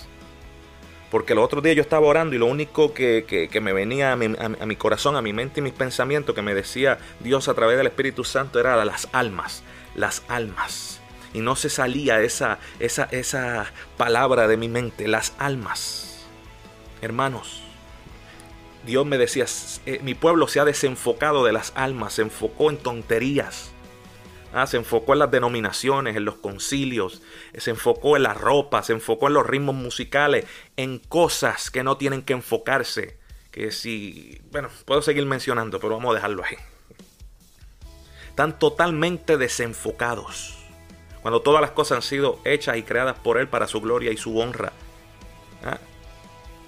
Porque 1.14 1.34
el 1.34 1.40
otro 1.40 1.62
día 1.62 1.74
yo 1.74 1.84
estaba 1.84 2.08
orando 2.08 2.36
y 2.36 2.40
lo 2.40 2.48
único 2.48 2.92
que, 2.92 3.48
me 3.62 3.72
venía 3.72 4.14
a 4.14 4.16
mi, 4.16 4.36
a 4.40 4.66
mi, 4.66 4.76
corazón, 4.76 5.16
a 5.16 5.22
mi 5.22 5.32
mente 5.32 5.60
y 5.60 5.64
mis 5.64 5.74
pensamientos 5.74 6.34
que 6.34 6.42
me 6.42 6.56
decía 6.56 6.98
Dios 7.20 7.48
a 7.48 7.54
través 7.54 7.78
del 7.78 7.86
Espíritu 7.86 8.24
Santo 8.24 8.60
era 8.60 8.84
las 8.84 9.08
almas, 9.12 9.62
las 9.94 10.24
almas 10.28 11.00
y 11.32 11.42
no 11.42 11.56
se 11.56 11.70
salía 11.70 12.20
esa, 12.22 12.58
esa, 12.80 13.04
esa 13.12 13.68
palabra 13.96 14.48
de 14.48 14.58
mi 14.58 14.70
mente, 14.70 15.08
las 15.08 15.34
almas. 15.38 16.26
Hermanos, 17.04 17.62
Dios 18.84 19.06
me 19.06 19.20
decía, 19.20 19.46
eh, 19.86 20.00
mi 20.02 20.16
pueblo 20.16 20.48
se 20.48 20.62
ha 20.62 20.66
desenfocado 20.66 21.46
de 21.46 21.52
las 21.52 21.74
almas, 21.76 22.14
se 22.14 22.24
enfocó 22.24 22.72
en 22.72 22.78
tonterías. 22.78 23.72
Ah, 24.54 24.68
se 24.68 24.78
enfocó 24.78 25.14
en 25.14 25.20
las 25.20 25.32
denominaciones, 25.32 26.16
en 26.16 26.26
los 26.26 26.36
concilios, 26.36 27.24
se 27.58 27.72
enfocó 27.72 28.16
en 28.16 28.24
la 28.24 28.36
ropa, 28.36 28.84
se 28.84 28.94
enfocó 28.94 29.28
en 29.28 29.34
los 29.34 29.48
ritmos 29.48 29.74
musicales, 29.74 30.46
en 30.78 31.00
cosas 31.00 31.72
que 31.72 31.84
no 31.84 31.98
tienen 31.98 32.22
que 32.22 32.34
enfocarse. 32.34 33.18
Que 33.52 33.72
si, 33.72 34.42
bueno, 34.52 34.70
puedo 34.86 35.02
seguir 35.02 35.26
mencionando, 35.26 35.80
pero 35.80 35.96
vamos 35.96 36.12
a 36.12 36.16
dejarlo 36.16 36.44
ahí. 36.44 36.58
Están 38.30 38.58
totalmente 38.60 39.38
desenfocados 39.38 40.64
cuando 41.24 41.42
todas 41.42 41.62
las 41.62 41.72
cosas 41.72 41.96
han 41.96 42.02
sido 42.02 42.40
hechas 42.44 42.76
y 42.76 42.84
creadas 42.84 43.18
por 43.18 43.38
Él 43.38 43.48
para 43.48 43.68
su 43.68 43.80
gloria 43.80 44.12
y 44.12 44.18
su 44.18 44.38
honra. 44.38 44.74
¿Ah? 45.64 45.78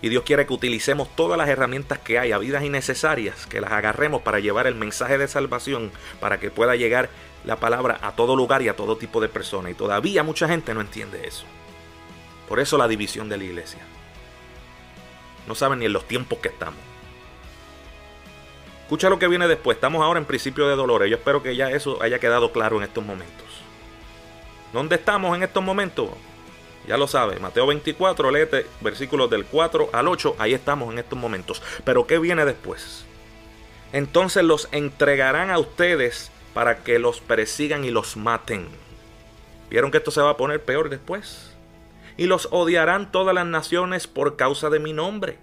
Y 0.02 0.08
Dios 0.08 0.24
quiere 0.24 0.46
que 0.46 0.54
utilicemos 0.54 1.14
todas 1.16 1.38
las 1.38 1.50
herramientas 1.50 2.00
que 2.00 2.20
hay, 2.20 2.32
vidas 2.40 2.64
innecesarias, 2.64 3.48
que 3.48 3.60
las 3.60 3.74
agarremos 3.74 4.22
para 4.22 4.40
llevar 4.40 4.66
el 4.66 4.76
mensaje 4.76 5.18
de 5.18 5.28
salvación, 5.28 5.92
para 6.22 6.40
que 6.40 6.52
pueda 6.52 6.78
llegar 6.78 7.10
la 7.46 7.58
palabra 7.58 8.00
a 8.02 8.16
todo 8.16 8.36
lugar 8.36 8.62
y 8.62 8.70
a 8.70 8.76
todo 8.76 8.98
tipo 8.98 9.22
de 9.22 9.30
personas. 9.30 9.72
Y 9.72 9.76
todavía 9.76 10.24
mucha 10.24 10.48
gente 10.48 10.74
no 10.74 10.82
entiende 10.82 11.28
eso. 11.28 11.46
Por 12.48 12.60
eso 12.60 12.78
la 12.78 12.88
división 12.88 13.30
de 13.30 13.38
la 13.38 13.44
iglesia. 13.44 13.80
No 15.48 15.56
saben 15.56 15.80
ni 15.80 15.86
en 15.86 15.94
los 15.94 16.08
tiempos 16.08 16.40
que 16.40 16.50
estamos. 16.50 16.80
Escucha 18.84 19.10
lo 19.10 19.20
que 19.20 19.28
viene 19.28 19.48
después. 19.48 19.78
Estamos 19.78 20.04
ahora 20.04 20.20
en 20.20 20.26
principio 20.26 20.68
de 20.68 20.76
dolores. 20.76 21.10
Yo 21.10 21.18
espero 21.18 21.42
que 21.42 21.56
ya 21.56 21.72
eso 21.72 22.02
haya 22.02 22.20
quedado 22.20 22.52
claro 22.52 22.78
en 22.78 22.84
estos 22.84 23.04
momentos. 23.04 23.46
¿Dónde 24.74 24.96
estamos 24.96 25.36
en 25.36 25.44
estos 25.44 25.64
momentos? 25.64 26.10
Ya 26.88 26.98
lo 26.98 27.08
sabe, 27.08 27.40
Mateo 27.40 27.66
24, 27.66 28.30
léete 28.30 28.68
versículos 28.82 29.30
del 29.30 29.46
4 29.46 29.90
al 29.92 30.08
8, 30.08 30.36
ahí 30.38 30.54
estamos 30.54 30.92
en 30.94 31.00
estos 31.00 31.18
momentos. 31.18 31.64
Pero 31.84 32.06
¿qué 32.06 32.20
viene 32.20 32.46
después? 32.46 33.06
Entonces 33.92 34.44
los 34.44 34.68
entregarán 34.72 35.50
a 35.50 35.58
ustedes 35.58 36.32
para 36.56 36.84
que 36.84 36.98
los 36.98 37.22
persigan 37.22 37.86
y 37.86 37.92
los 37.92 38.18
maten. 38.18 38.68
¿Vieron 39.70 39.92
que 39.92 40.00
esto 40.00 40.10
se 40.10 40.22
va 40.22 40.32
a 40.32 40.38
poner 40.38 40.64
peor 40.64 40.90
después? 40.90 41.56
Y 42.18 42.26
los 42.26 42.48
odiarán 42.50 43.12
todas 43.12 43.36
las 43.36 43.46
naciones 43.46 44.08
por 44.08 44.38
causa 44.38 44.72
de 44.72 44.80
mi 44.80 44.94
nombre. 44.94 45.38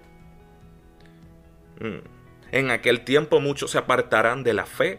Mm. 1.78 1.99
En 2.50 2.71
aquel 2.73 3.04
tiempo 3.04 3.38
muchos 3.38 3.71
se 3.71 3.78
apartarán 3.78 4.42
de 4.42 4.54
la 4.54 4.66
fe, 4.66 4.99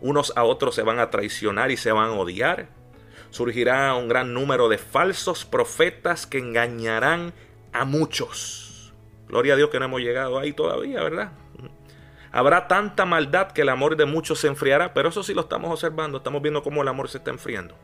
unos 0.00 0.32
a 0.34 0.42
otros 0.42 0.74
se 0.74 0.82
van 0.82 0.98
a 0.98 1.10
traicionar 1.10 1.70
y 1.70 1.76
se 1.76 1.92
van 1.92 2.10
a 2.10 2.14
odiar 2.14 2.68
surgirá 3.34 3.92
un 3.96 4.06
gran 4.06 4.32
número 4.32 4.68
de 4.68 4.78
falsos 4.78 5.44
profetas 5.44 6.24
que 6.24 6.38
engañarán 6.38 7.34
a 7.72 7.84
muchos. 7.84 8.94
Gloria 9.26 9.54
a 9.54 9.56
Dios 9.56 9.70
que 9.70 9.80
no 9.80 9.86
hemos 9.86 10.02
llegado 10.02 10.38
ahí 10.38 10.52
todavía, 10.52 11.02
¿verdad? 11.02 11.32
Habrá 12.34 12.66
tanta 12.66 13.06
maldad 13.06 13.52
que 13.52 13.62
el 13.62 13.68
amor 13.68 13.94
de 13.94 14.06
muchos 14.06 14.40
se 14.40 14.48
enfriará, 14.48 14.92
pero 14.92 15.10
eso 15.10 15.22
sí 15.22 15.34
lo 15.34 15.42
estamos 15.42 15.70
observando, 15.70 16.18
estamos 16.18 16.42
viendo 16.42 16.64
cómo 16.64 16.82
el 16.82 16.88
amor 16.88 17.08
se 17.08 17.18
está 17.18 17.30
enfriando. 17.30 17.76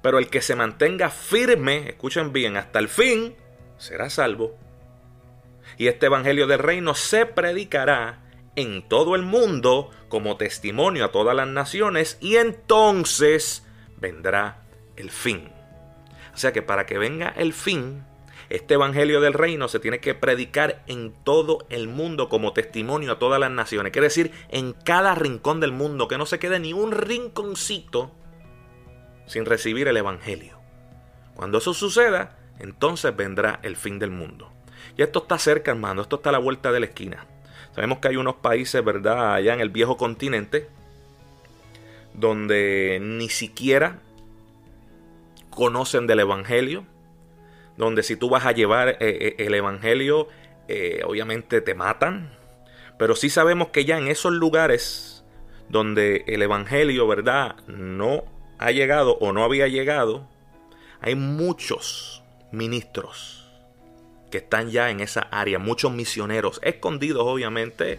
Pero 0.00 0.20
el 0.20 0.30
que 0.30 0.42
se 0.42 0.54
mantenga 0.54 1.10
firme, 1.10 1.88
escuchen 1.88 2.32
bien, 2.32 2.56
hasta 2.56 2.78
el 2.78 2.86
fin, 2.88 3.34
será 3.78 4.10
salvo. 4.10 4.56
Y 5.76 5.88
este 5.88 6.06
Evangelio 6.06 6.46
del 6.46 6.60
Reino 6.60 6.94
se 6.94 7.26
predicará 7.26 8.20
en 8.54 8.88
todo 8.88 9.16
el 9.16 9.22
mundo 9.22 9.90
como 10.08 10.36
testimonio 10.36 11.06
a 11.06 11.10
todas 11.10 11.34
las 11.34 11.48
naciones 11.48 12.16
y 12.20 12.36
entonces 12.36 13.66
vendrá 13.96 14.62
el 14.94 15.10
fin. 15.10 15.50
O 16.32 16.36
sea 16.36 16.52
que 16.52 16.62
para 16.62 16.86
que 16.86 16.98
venga 16.98 17.30
el 17.30 17.52
fin, 17.52 18.04
este 18.52 18.74
Evangelio 18.74 19.22
del 19.22 19.32
Reino 19.32 19.66
se 19.66 19.80
tiene 19.80 19.98
que 20.00 20.14
predicar 20.14 20.82
en 20.86 21.14
todo 21.24 21.66
el 21.70 21.88
mundo 21.88 22.28
como 22.28 22.52
testimonio 22.52 23.12
a 23.12 23.18
todas 23.18 23.40
las 23.40 23.50
naciones. 23.50 23.92
Quiere 23.92 24.08
decir, 24.08 24.30
en 24.50 24.74
cada 24.74 25.14
rincón 25.14 25.58
del 25.58 25.72
mundo, 25.72 26.06
que 26.06 26.18
no 26.18 26.26
se 26.26 26.38
quede 26.38 26.60
ni 26.60 26.74
un 26.74 26.92
rinconcito 26.92 28.10
sin 29.24 29.46
recibir 29.46 29.88
el 29.88 29.96
Evangelio. 29.96 30.58
Cuando 31.34 31.56
eso 31.56 31.72
suceda, 31.72 32.36
entonces 32.58 33.16
vendrá 33.16 33.58
el 33.62 33.74
fin 33.74 33.98
del 33.98 34.10
mundo. 34.10 34.52
Y 34.98 35.02
esto 35.02 35.20
está 35.20 35.38
cerca, 35.38 35.70
hermano, 35.70 36.02
esto 36.02 36.16
está 36.16 36.28
a 36.28 36.32
la 36.32 36.38
vuelta 36.38 36.72
de 36.72 36.80
la 36.80 36.86
esquina. 36.86 37.26
Sabemos 37.74 38.00
que 38.00 38.08
hay 38.08 38.16
unos 38.16 38.34
países, 38.34 38.84
¿verdad?, 38.84 39.32
allá 39.32 39.54
en 39.54 39.60
el 39.60 39.70
viejo 39.70 39.96
continente, 39.96 40.68
donde 42.12 42.98
ni 43.00 43.30
siquiera 43.30 44.00
conocen 45.48 46.06
del 46.06 46.20
Evangelio, 46.20 46.84
donde 47.76 48.02
si 48.02 48.16
tú 48.16 48.28
vas 48.28 48.46
a 48.46 48.52
llevar 48.52 48.88
eh, 48.88 48.96
eh, 49.00 49.34
el 49.38 49.54
Evangelio, 49.54 50.28
eh, 50.68 51.02
obviamente 51.04 51.60
te 51.60 51.74
matan, 51.74 52.36
pero 52.98 53.16
sí 53.16 53.30
sabemos 53.30 53.68
que 53.68 53.84
ya 53.84 53.98
en 53.98 54.08
esos 54.08 54.32
lugares 54.32 55.24
donde 55.68 56.24
el 56.26 56.42
Evangelio, 56.42 57.06
¿verdad?, 57.06 57.56
no 57.66 58.24
ha 58.58 58.70
llegado 58.70 59.16
o 59.18 59.32
no 59.32 59.44
había 59.44 59.68
llegado, 59.68 60.28
hay 61.00 61.14
muchos 61.14 62.22
ministros 62.52 63.50
que 64.30 64.38
están 64.38 64.70
ya 64.70 64.90
en 64.90 65.00
esa 65.00 65.20
área, 65.30 65.58
muchos 65.58 65.92
misioneros, 65.92 66.60
escondidos 66.62 67.24
obviamente, 67.26 67.98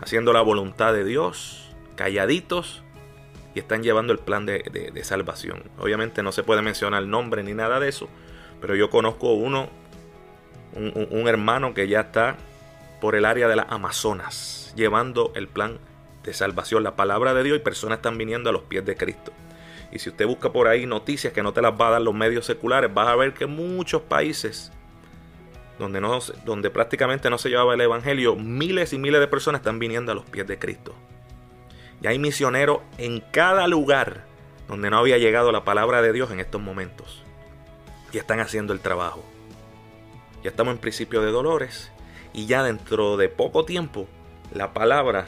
haciendo 0.00 0.32
la 0.32 0.42
voluntad 0.42 0.92
de 0.92 1.04
Dios, 1.04 1.70
calladitos, 1.96 2.82
y 3.56 3.58
están 3.58 3.82
llevando 3.82 4.12
el 4.12 4.18
plan 4.18 4.44
de, 4.44 5.00
salvación. 5.02 5.64
Obviamente 5.78 6.22
no 6.22 6.30
se 6.30 6.42
puede 6.42 6.60
mencionar 6.60 7.02
nombre 7.04 7.42
ni 7.42 7.54
nada 7.54 7.80
de 7.80 7.88
eso, 7.88 8.08
Pero 8.60 8.74
yo 8.74 8.90
conozco 8.90 9.32
uno, 9.32 9.68
un, 10.74 11.28
hermano 11.28 11.74
que 11.74 11.88
ya 11.88 12.00
está 12.00 12.36
por 13.00 13.14
el 13.14 13.24
área 13.24 13.48
de 13.48 13.56
las 13.56 13.66
Amazonas, 13.70 14.72
llevando 14.76 15.32
el 15.34 15.48
plan 15.48 15.78
de 16.22 16.32
salvación, 16.32 16.82
la 16.82 16.96
palabra 16.96 17.34
de 17.34 17.42
Dios 17.42 17.56
y 17.58 17.60
personas 17.60 17.98
están 17.98 18.18
viniendo 18.18 18.50
a 18.50 18.52
los 18.52 18.62
pies 18.62 18.84
de 18.84 18.96
Cristo. 18.96 19.32
Y 19.92 19.98
si 19.98 20.10
usted 20.10 20.26
busca 20.26 20.52
por 20.52 20.66
ahí 20.66 20.86
noticias 20.86 21.32
que 21.32 21.42
no 21.42 21.52
te 21.52 21.62
las 21.62 21.72
va 21.72 21.88
a 21.88 21.90
dar 21.92 22.02
los 22.02 22.14
medios 22.14 22.44
seculares, 22.44 22.92
vas 22.92 23.08
a 23.08 23.16
ver 23.16 23.34
que 23.34 23.46
muchos 23.46 24.02
países 24.02 24.72
donde, 25.78 26.00
no, 26.00 26.18
donde 26.44 26.70
prácticamente 26.70 27.30
no 27.30 27.38
se 27.38 27.50
llevaba 27.50 27.74
el 27.74 27.80
Evangelio, 27.80 28.34
miles 28.34 28.92
y 28.92 28.98
miles 28.98 29.20
de 29.20 29.28
personas 29.28 29.60
están 29.60 29.78
viniendo 29.78 30.12
a 30.12 30.14
los 30.14 30.24
pies 30.24 30.46
de 30.46 30.58
Cristo. 30.58 30.94
Y 32.02 32.06
hay 32.06 32.18
misioneros 32.18 32.80
en 32.98 33.20
cada 33.20 33.66
lugar 33.68 34.24
donde 34.68 34.90
no 34.90 34.98
había 34.98 35.18
llegado 35.18 35.52
la 35.52 35.64
palabra 35.64 36.02
de 36.02 36.12
Dios 36.12 36.30
en 36.30 36.40
estos 36.40 36.60
momentos. 36.60 37.22
Y 38.12 38.18
están 38.18 38.40
haciendo 38.40 38.72
el 38.72 38.80
trabajo. 38.80 39.24
Ya 40.42 40.50
estamos 40.50 40.74
en 40.74 40.80
principio 40.80 41.22
de 41.22 41.30
dolores. 41.30 41.90
Y 42.32 42.46
ya 42.46 42.62
dentro 42.62 43.16
de 43.16 43.28
poco 43.28 43.64
tiempo, 43.64 44.06
la 44.52 44.72
palabra 44.72 45.26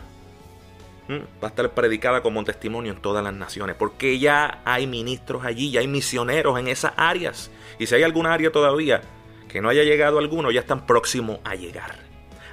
va 1.11 1.49
a 1.49 1.51
estar 1.51 1.71
predicada 1.73 2.23
como 2.23 2.45
testimonio 2.45 2.93
en 2.93 3.01
todas 3.01 3.25
las 3.25 3.33
naciones, 3.33 3.77
porque 3.77 4.19
ya 4.19 4.61
hay 4.65 4.87
ministros 4.87 5.45
allí, 5.45 5.71
ya 5.71 5.81
hay 5.81 5.89
misioneros 5.89 6.59
en 6.59 6.69
esas 6.69 6.93
áreas. 6.97 7.51
Y 7.79 7.87
si 7.87 7.95
hay 7.95 8.03
alguna 8.03 8.35
área 8.35 8.53
todavía 8.53 9.01
que 9.49 9.61
no 9.63 9.71
haya 9.71 9.85
llegado 9.85 10.19
alguno, 10.19 10.51
ya 10.51 10.61
están 10.61 10.87
próximos 10.87 11.41
a 11.45 11.55
llegar. 11.55 11.97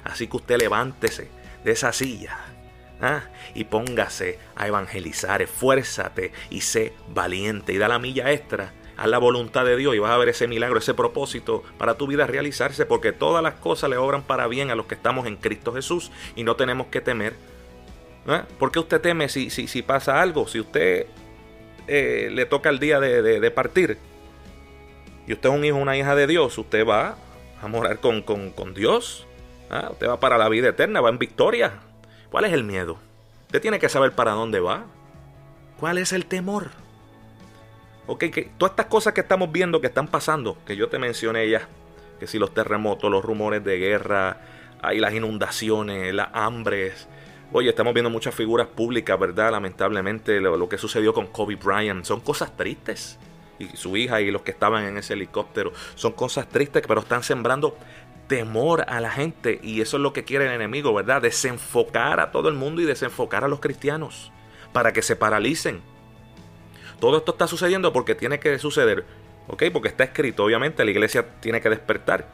Así 0.04 0.26
que 0.26 0.36
usted 0.36 0.58
levántese 0.58 1.28
de 1.64 1.72
esa 1.72 1.92
silla 1.92 2.38
¿ah? 3.00 3.24
y 3.54 3.64
póngase 3.64 4.38
a 4.54 4.66
evangelizar, 4.66 5.42
esfuérzate 5.42 6.32
y 6.48 6.62
sé 6.62 6.94
valiente 7.08 7.72
y 7.72 7.78
da 7.78 7.88
la 7.88 7.98
milla 7.98 8.30
extra 8.32 8.72
a 8.96 9.06
la 9.06 9.18
voluntad 9.18 9.64
de 9.64 9.76
Dios 9.76 9.94
y 9.94 9.98
vas 9.98 10.10
a 10.10 10.16
ver 10.16 10.30
ese 10.30 10.48
milagro, 10.48 10.78
ese 10.78 10.94
propósito 10.94 11.62
para 11.78 11.94
tu 11.94 12.06
vida 12.06 12.26
realizarse, 12.26 12.86
porque 12.86 13.12
todas 13.12 13.42
las 13.42 13.54
cosas 13.54 13.90
le 13.90 13.96
obran 13.96 14.22
para 14.22 14.46
bien 14.46 14.70
a 14.70 14.74
los 14.74 14.86
que 14.86 14.94
estamos 14.94 15.26
en 15.26 15.36
Cristo 15.36 15.72
Jesús 15.72 16.10
y 16.34 16.44
no 16.44 16.56
tenemos 16.56 16.86
que 16.88 17.00
temer. 17.00 17.34
¿Por 18.58 18.72
qué 18.72 18.80
usted 18.80 19.00
teme 19.00 19.28
si, 19.28 19.50
si, 19.50 19.68
si 19.68 19.82
pasa 19.82 20.20
algo? 20.20 20.48
Si 20.48 20.58
usted 20.58 21.06
eh, 21.86 22.28
le 22.32 22.46
toca 22.46 22.70
el 22.70 22.80
día 22.80 22.98
de, 22.98 23.50
partir 23.52 23.98
y 25.26 25.32
usted 25.32 25.48
es 25.48 25.54
un 25.54 25.64
hijo 25.64 25.76
una 25.76 25.96
hija 25.96 26.16
de 26.16 26.26
Dios, 26.26 26.58
usted 26.58 26.86
va 26.86 27.16
a 27.62 27.68
morar 27.68 28.00
con, 28.00 28.74
Dios. 28.74 29.26
¿Ah? 29.70 29.88
Usted 29.90 30.08
va 30.08 30.20
para 30.20 30.38
la 30.38 30.48
vida 30.48 30.68
eterna, 30.68 31.00
va 31.00 31.10
en 31.10 31.18
victoria. 31.18 31.80
¿Cuál 32.30 32.44
es 32.44 32.52
el 32.52 32.64
miedo? 32.64 32.98
Usted 33.46 33.60
tiene 33.60 33.78
que 33.78 33.88
saber 33.88 34.12
para 34.12 34.32
dónde 34.32 34.60
va. 34.60 34.84
¿Cuál 35.78 35.98
es 35.98 36.12
el 36.12 36.26
temor? 36.26 36.70
Ok, 38.06 38.24
que 38.30 38.50
todas 38.56 38.72
estas 38.72 38.86
cosas 38.86 39.14
que 39.14 39.20
estamos 39.20 39.50
viendo 39.50 39.80
que 39.80 39.88
están 39.88 40.08
pasando, 40.08 40.56
que 40.64 40.76
yo 40.76 40.88
te 40.88 40.98
mencioné 40.98 41.48
ya, 41.48 41.68
que 42.20 42.26
si 42.26 42.38
los 42.38 42.54
terremotos, 42.54 43.10
los 43.10 43.24
rumores 43.24 43.64
de 43.64 43.78
guerra, 43.78 44.40
hay 44.82 45.00
las 45.00 45.12
inundaciones, 45.12 46.14
las 46.14 46.28
hambres, 46.32 47.08
Oye, 47.52 47.68
estamos 47.68 47.94
viendo 47.94 48.10
muchas 48.10 48.34
figuras 48.34 48.66
públicas, 48.66 49.18
¿verdad? 49.18 49.52
Lamentablemente, 49.52 50.40
lo, 50.40 50.68
que 50.68 50.78
sucedió 50.78 51.14
con 51.14 51.28
Kobe 51.28 51.54
Bryant 51.54 52.04
son 52.04 52.20
cosas 52.20 52.56
tristes. 52.56 53.18
Y 53.58 53.68
su 53.76 53.96
hija 53.96 54.20
y 54.20 54.30
los 54.32 54.42
que 54.42 54.50
estaban 54.50 54.84
en 54.84 54.98
ese 54.98 55.14
helicóptero 55.14 55.72
son 55.94 56.12
cosas 56.12 56.48
tristes, 56.48 56.82
pero 56.86 57.00
están 57.00 57.22
sembrando 57.22 57.78
temor 58.26 58.84
a 58.88 59.00
la 59.00 59.10
gente. 59.10 59.60
Y 59.62 59.80
eso 59.80 59.96
es 59.96 60.02
lo 60.02 60.12
que 60.12 60.24
quiere 60.24 60.46
el 60.46 60.52
enemigo, 60.52 60.92
¿verdad? 60.92 61.22
Desenfocar 61.22 62.18
a 62.18 62.32
todo 62.32 62.48
el 62.48 62.56
mundo 62.56 62.82
y 62.82 62.84
desenfocar 62.84 63.44
a 63.44 63.48
los 63.48 63.60
cristianos 63.60 64.32
para 64.72 64.92
que 64.92 65.02
se 65.02 65.14
paralicen. 65.14 65.80
Todo 67.00 67.18
esto 67.18 67.32
está 67.32 67.46
sucediendo 67.46 67.92
porque 67.92 68.14
tiene 68.14 68.40
que 68.40 68.58
suceder, 68.58 69.04
¿ok? 69.48 69.64
Porque 69.72 69.88
está 69.88 70.04
escrito, 70.04 70.44
obviamente, 70.44 70.84
la 70.84 70.90
iglesia 70.90 71.26
tiene 71.40 71.60
que 71.60 71.70
despertar. 71.70 72.26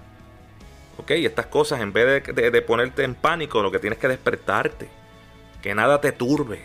¿Ok? 0.98 1.11
Estas 1.12 1.46
cosas, 1.46 1.81
en 1.81 1.92
vez 1.92 2.25
de, 2.25 2.51
de 2.51 2.62
ponerte 2.62 3.03
en 3.03 3.14
pánico, 3.14 3.62
lo 3.62 3.72
que 3.72 3.79
tienes 3.79 3.98
que 3.98 4.09
despertarte 4.09 4.88
que 5.62 5.75
nada 5.75 6.01
te 6.01 6.12
turbe. 6.12 6.61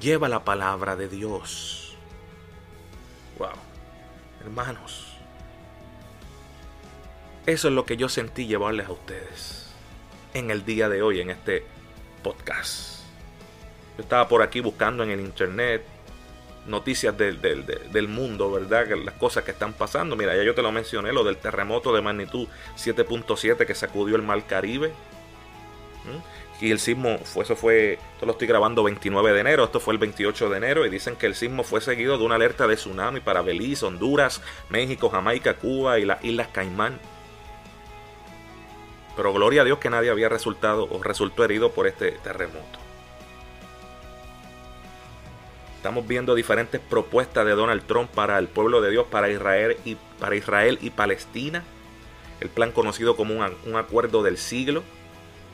Lleva 0.00 0.28
la 0.28 0.44
palabra 0.44 0.96
de 0.96 1.08
Dios. 1.08 1.94
Wow, 3.38 3.50
hermanos. 4.40 5.16
Eso 7.46 7.68
es 7.68 7.74
lo 7.74 7.84
que 7.84 7.96
yo 7.96 8.08
sentí 8.08 8.46
llevarles 8.46 8.88
a 8.88 8.92
ustedes 8.92 9.72
en 10.34 10.50
el 10.50 10.64
día 10.64 10.88
de 10.88 11.02
hoy, 11.02 11.20
en 11.20 11.30
este 11.30 11.64
podcast. 12.22 13.00
Yo 13.96 14.02
estaba 14.02 14.28
por 14.28 14.42
aquí 14.42 14.60
buscando 14.60 15.02
en 15.02 15.10
el 15.10 15.20
internet 15.20 15.84
noticias 16.68 17.16
del, 17.16 17.40
del, 17.40 18.08
mundo, 18.08 18.50
¿verdad? 18.50 18.88
Las 19.04 19.14
cosas 19.14 19.44
que 19.44 19.50
están 19.50 19.72
pasando. 19.72 20.16
Mira, 20.16 20.36
ya 20.36 20.42
yo 20.42 20.54
te 20.54 20.62
lo 20.62 20.70
mencioné, 20.72 21.12
lo 21.12 21.24
del 21.24 21.36
terremoto 21.36 21.92
de 21.92 22.02
magnitud 22.02 22.46
7.7 22.76 23.66
que 23.66 23.74
sacudió 23.74 24.16
el 24.16 24.22
Mar 24.22 24.46
Caribe. 24.46 24.92
Y 26.60 26.72
el 26.72 26.80
sismo, 26.80 27.18
fue, 27.18 27.44
eso 27.44 27.54
fue, 27.54 27.94
esto 28.14 28.26
lo 28.26 28.32
estoy 28.32 28.48
grabando 28.48 28.82
29 28.82 29.32
de 29.32 29.40
enero, 29.40 29.64
esto 29.64 29.78
fue 29.78 29.94
el 29.94 29.98
28 29.98 30.50
de 30.50 30.56
enero 30.56 30.86
y 30.86 30.90
dicen 30.90 31.14
que 31.14 31.26
el 31.26 31.36
sismo 31.36 31.62
fue 31.62 31.80
seguido 31.80 32.18
de 32.18 32.24
una 32.24 32.34
alerta 32.34 32.66
de 32.66 32.74
tsunami 32.74 33.20
para 33.20 33.42
Belice, 33.42 33.86
Honduras, 33.86 34.42
México, 34.68 35.08
Jamaica, 35.08 35.54
Cuba 35.54 36.00
y 36.00 36.04
las 36.04 36.24
Islas 36.24 36.48
Caimán. 36.48 36.98
Pero 39.14 39.32
gloria 39.32 39.62
a 39.62 39.64
Dios 39.64 39.78
que 39.78 39.90
nadie 39.90 40.10
había 40.10 40.28
resultado 40.28 40.88
o 40.90 41.02
resultó 41.02 41.44
herido 41.44 41.70
por 41.70 41.86
este 41.86 42.12
terremoto. 42.12 42.87
Estamos 45.88 46.06
viendo 46.06 46.34
diferentes 46.34 46.82
propuestas 46.82 47.46
de 47.46 47.52
Donald 47.52 47.82
Trump 47.86 48.10
para 48.10 48.38
el 48.38 48.46
pueblo 48.46 48.82
de 48.82 48.90
Dios, 48.90 49.06
para 49.10 49.30
Israel 49.30 49.74
y, 49.86 49.96
para 50.20 50.36
Israel 50.36 50.78
y 50.82 50.90
Palestina. 50.90 51.64
El 52.40 52.50
plan 52.50 52.72
conocido 52.72 53.16
como 53.16 53.34
un 53.34 53.76
acuerdo 53.76 54.22
del 54.22 54.36
siglo 54.36 54.82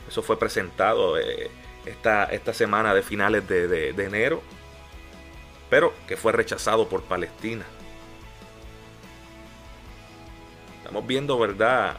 eso 0.09 0.23
fue 0.23 0.37
presentado 0.37 1.19
eh, 1.19 1.51
esta, 1.87 2.25
esta, 2.25 2.53
semana 2.53 2.95
de 2.95 3.03
finales 3.03 3.47
de, 3.47 3.91
enero, 3.91 4.43
pero 5.71 5.93
que 6.09 6.17
fue 6.17 6.33
rechazado 6.33 6.89
por 6.89 7.03
Palestina. 7.03 7.65
Estamos 10.79 11.07
viendo, 11.07 11.39
¿verdad? 11.39 11.97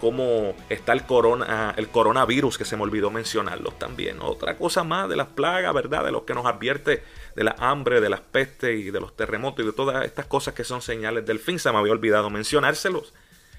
Cómo 0.00 0.54
está 0.68 0.92
el, 0.92 1.04
corona, 1.04 1.74
el 1.76 1.88
coronavirus, 1.88 2.58
que 2.58 2.64
se 2.64 2.76
me 2.76 2.82
olvidó 2.82 3.10
mencionarlo 3.10 3.72
también. 3.72 4.20
Otra 4.20 4.56
cosa 4.56 4.84
más 4.84 5.08
de 5.08 5.16
las 5.16 5.28
plagas, 5.28 5.74
¿verdad? 5.74 6.04
De 6.04 6.12
lo 6.12 6.24
que 6.24 6.34
nos 6.34 6.46
advierte 6.46 7.02
de 7.38 7.44
la 7.44 7.54
hambre, 7.60 8.00
de 8.00 8.08
las 8.08 8.20
pestes 8.20 8.80
y 8.80 8.90
de 8.90 8.98
los 8.98 9.14
terremotos 9.14 9.62
y 9.62 9.66
de 9.66 9.72
todas 9.72 10.04
estas 10.04 10.26
cosas 10.26 10.54
que 10.54 10.64
son 10.64 10.82
señales 10.82 11.24
del 11.24 11.38
fin. 11.38 11.60
Se 11.60 11.70
me 11.70 11.78
había 11.78 11.92
olvidado 11.92 12.30
mencionárselos. 12.30 13.14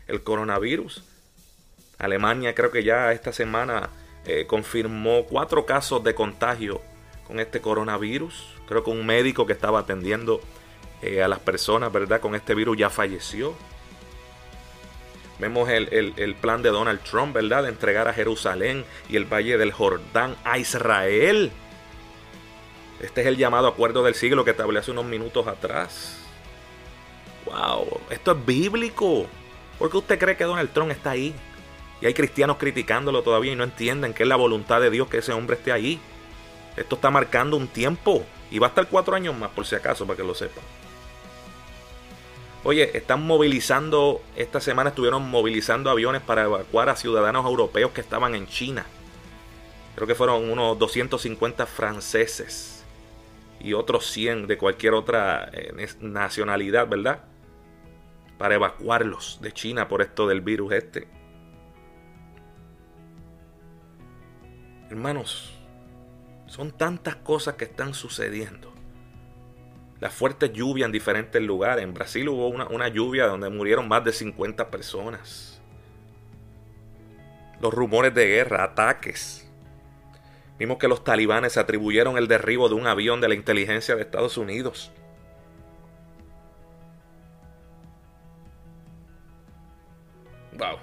El 0.05 0.21
coronavirus 0.21 1.01
Alemania 1.97 2.53
creo 2.53 2.71
que 2.71 2.83
ya 2.83 3.13
esta 3.13 3.31
semana 3.31 3.89
eh, 4.25 4.45
confirmó 4.47 5.23
cuatro 5.23 5.65
casos 5.65 6.03
de 6.03 6.13
contagio 6.13 6.81
con 7.25 7.39
este 7.39 7.61
coronavirus. 7.61 8.47
Creo 8.67 8.83
que 8.83 8.89
un 8.89 9.05
médico 9.05 9.45
que 9.45 9.53
estaba 9.53 9.79
atendiendo 9.79 10.41
eh, 11.01 11.23
a 11.23 11.29
las 11.29 11.39
personas, 11.39 11.89
¿verdad? 11.93 12.19
Con 12.19 12.35
este 12.35 12.55
virus 12.55 12.77
ya 12.77 12.89
falleció. 12.89 13.55
Vemos 15.39 15.69
el, 15.69 16.13
el, 16.17 16.35
plan 16.35 16.61
de 16.61 16.69
Donald 16.69 16.99
Trump, 16.99 17.33
¿verdad? 17.33 17.63
De 17.63 17.69
entregar 17.69 18.09
a 18.09 18.13
Jerusalén 18.13 18.83
y 19.07 19.15
el 19.15 19.23
Valle 19.23 19.57
del 19.57 19.71
Jordán 19.71 20.35
a 20.43 20.57
Israel. 20.57 21.53
Este 22.99 23.21
es 23.21 23.27
el 23.27 23.37
llamado 23.37 23.67
acuerdo 23.67 24.03
del 24.03 24.13
siglo 24.13 24.43
que 24.43 24.53
te 24.53 24.61
hablé 24.61 24.79
hace 24.79 24.91
unos 24.91 25.05
minutos 25.05 25.47
atrás. 25.47 26.17
¡Wow! 27.45 28.01
Esto 28.09 28.31
es 28.33 28.45
bíblico. 28.45 29.25
¿Por 29.77 29.89
qué 29.89 29.97
usted 29.97 30.19
cree 30.19 30.35
que 30.35 30.43
Donald 30.43 30.71
Trump 30.73 30.91
está 30.91 31.11
ahí? 31.11 31.33
Y 32.01 32.05
hay 32.05 32.13
cristianos 32.13 32.57
criticándolo 32.57 33.23
todavía 33.23 33.53
y 33.53 33.55
no 33.55 33.63
entienden 33.63 34.13
que 34.13 34.23
es 34.23 34.29
la 34.29 34.35
voluntad 34.35 34.81
de 34.81 34.89
Dios 34.89 35.07
que 35.07 35.19
ese 35.19 35.31
hombre 35.31 35.55
esté 35.55 35.71
ahí. 35.71 35.99
Esto 36.75 36.95
está 36.95 37.09
marcando 37.09 37.55
un 37.55 37.67
tiempo. 37.67 38.25
Y 38.51 38.59
va 38.59 38.67
a 38.67 38.69
estar 38.69 38.87
cuatro 38.89 39.15
años 39.15 39.37
más, 39.37 39.51
por 39.51 39.65
si 39.65 39.75
acaso, 39.75 40.05
para 40.05 40.17
que 40.17 40.23
lo 40.23 40.35
sepan. 40.35 40.63
Oye, 42.65 42.97
están 42.97 43.25
movilizando, 43.25 44.21
esta 44.35 44.59
semana 44.59 44.89
estuvieron 44.89 45.29
movilizando 45.29 45.89
aviones 45.89 46.21
para 46.21 46.43
evacuar 46.43 46.89
a 46.89 46.97
ciudadanos 46.97 47.45
europeos 47.45 47.91
que 47.91 48.01
estaban 48.01 48.35
en 48.35 48.47
China. 48.47 48.85
Creo 49.95 50.07
que 50.07 50.15
fueron 50.15 50.49
unos 50.49 50.77
250 50.77 51.65
franceses 51.65 52.78
y 53.59 53.73
otros 53.73 54.05
100 54.07 54.47
de 54.47 54.57
cualquier 54.57 54.93
otra 54.93 55.49
eh, 55.51 55.73
nacionalidad, 55.99 56.87
¿verdad? 56.87 57.23
Para 58.37 58.55
evacuarlos 58.55 59.39
de 59.41 59.51
China 59.51 59.87
por 59.87 60.01
esto 60.01 60.27
del 60.27 60.41
virus 60.41 60.73
este. 60.73 61.07
Hermanos, 64.89 65.53
son 66.47 66.71
tantas 66.71 67.17
cosas 67.17 67.55
que 67.55 67.65
están 67.65 67.93
sucediendo. 67.93 68.73
Las 69.99 70.13
fuertes 70.13 70.53
lluvias 70.53 70.85
en 70.85 70.91
diferentes 70.91 71.41
lugares. 71.41 71.83
En 71.83 71.93
Brasil 71.93 72.29
hubo 72.29 72.47
una, 72.47 72.87
lluvia 72.87 73.27
donde 73.27 73.49
murieron 73.49 73.87
más 73.87 74.03
de 74.03 74.13
50 74.13 74.71
personas. 74.71 75.61
Los 77.61 77.73
rumores 77.73 78.13
de 78.13 78.25
guerra, 78.25 78.63
ataques. 78.63 79.48
Vimos 80.59 80.77
que 80.77 80.89
los 80.89 81.03
talibanes 81.05 81.57
atribuyeron 81.57 82.17
el 82.17 82.27
derribo 82.27 82.67
de 82.67 82.75
un 82.75 82.85
avión 82.85 83.21
de 83.21 83.29
la 83.29 83.35
inteligencia 83.35 83.95
de 83.95 84.01
Estados 84.01 84.37
Unidos. 84.37 84.91
wow. 90.59 90.77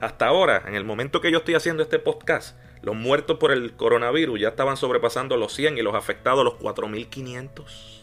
Hasta 0.00 0.26
ahora, 0.26 0.64
en 0.66 0.74
el 0.74 0.84
momento 0.84 1.20
que 1.20 1.30
yo 1.30 1.38
estoy 1.38 1.54
haciendo 1.54 1.84
este 1.84 2.00
podcast, 2.00 2.58
los 2.82 2.96
muertos 2.96 3.38
por 3.38 3.52
el 3.52 3.74
coronavirus 3.76 4.40
ya 4.40 4.48
estaban 4.48 4.76
sobrepasando 4.76 5.36
los 5.36 5.52
100 5.54 5.78
y 5.78 5.82
los 5.82 5.94
afectados 5.94 6.44
los 6.44 6.54
4500. 6.54 8.00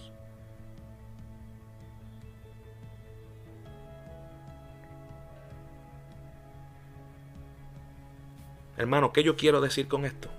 Hermano, 8.78 9.12
¿qué 9.12 9.24
yo 9.24 9.36
quiero 9.36 9.60
decir 9.60 9.90
con 9.90 10.06
esto? 10.06 10.30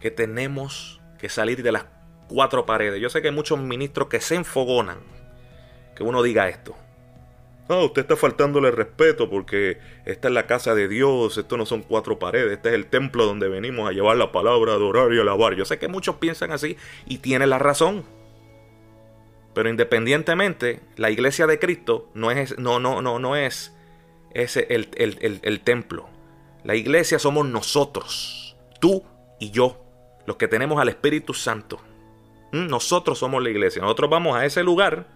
Que 0.00 0.10
tenemos 0.10 1.00
que 1.18 1.28
salir 1.28 1.62
de 1.62 1.72
las 1.72 1.86
cuatro 2.28 2.66
paredes. 2.66 3.00
Yo 3.00 3.10
sé 3.10 3.22
que 3.22 3.28
hay 3.28 3.34
muchos 3.34 3.58
ministros 3.58 4.08
que 4.08 4.20
se 4.20 4.36
enfogonan 4.36 4.98
que 5.98 6.04
uno 6.04 6.22
diga 6.22 6.48
esto. 6.48 6.76
Ah, 7.68 7.80
usted 7.80 8.02
está 8.02 8.16
faltándole 8.16 8.70
respeto 8.70 9.28
porque 9.28 9.78
esta 10.06 10.28
es 10.28 10.34
la 10.34 10.46
casa 10.46 10.76
de 10.76 10.86
Dios, 10.86 11.36
esto 11.36 11.56
no 11.56 11.66
son 11.66 11.82
cuatro 11.82 12.18
paredes, 12.18 12.52
este 12.52 12.68
es 12.68 12.76
el 12.76 12.86
templo 12.86 13.26
donde 13.26 13.48
venimos 13.48 13.88
a 13.88 13.92
llevar 13.92 14.16
la 14.16 14.30
palabra, 14.30 14.74
adorar 14.74 15.12
y 15.12 15.18
alabar. 15.18 15.54
Yo 15.54 15.64
sé 15.64 15.78
que 15.78 15.88
muchos 15.88 16.16
piensan 16.16 16.52
así 16.52 16.76
y 17.04 17.18
tienen 17.18 17.50
la 17.50 17.58
razón. 17.58 18.04
Pero 19.54 19.68
independientemente, 19.68 20.80
la 20.96 21.10
iglesia 21.10 21.48
de 21.48 21.58
Cristo 21.58 22.08
no 22.14 22.30
es, 22.30 22.56
no, 22.58 22.78
no, 22.78 23.02
no, 23.02 23.18
no 23.18 23.34
es 23.34 23.74
ese 24.32 24.68
el, 24.70 24.88
el, 24.96 25.40
el 25.42 25.60
templo. 25.60 26.08
La 26.62 26.76
iglesia 26.76 27.18
somos 27.18 27.44
nosotros, 27.44 28.56
tú 28.80 29.02
y 29.40 29.50
yo, 29.50 29.84
los 30.28 30.36
que 30.36 30.46
tenemos 30.46 30.78
al 30.78 30.90
Espíritu 30.90 31.32
Santo. 31.32 31.80
Mm, 32.52 32.66
nosotros 32.66 33.18
somos 33.18 33.42
la 33.42 33.48
iglesia. 33.48 33.80
Nosotros 33.80 34.10
vamos 34.10 34.36
a 34.36 34.44
ese 34.44 34.62
lugar 34.62 35.06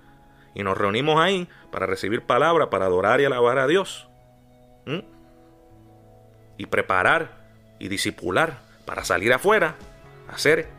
y 0.54 0.62
nos 0.62 0.76
reunimos 0.78 1.20
ahí 1.20 1.48
para 1.70 1.84
recibir 1.84 2.22
palabra, 2.22 2.70
para 2.70 2.86
adorar 2.86 3.20
y 3.20 3.26
alabar 3.26 3.58
a 3.58 3.66
Dios. 3.66 4.08
Mm. 4.86 5.00
Y 6.56 6.64
preparar 6.64 7.46
y 7.78 7.88
disipular 7.88 8.60
para 8.86 9.04
salir 9.04 9.34
afuera, 9.34 9.76
hacer 10.32 10.70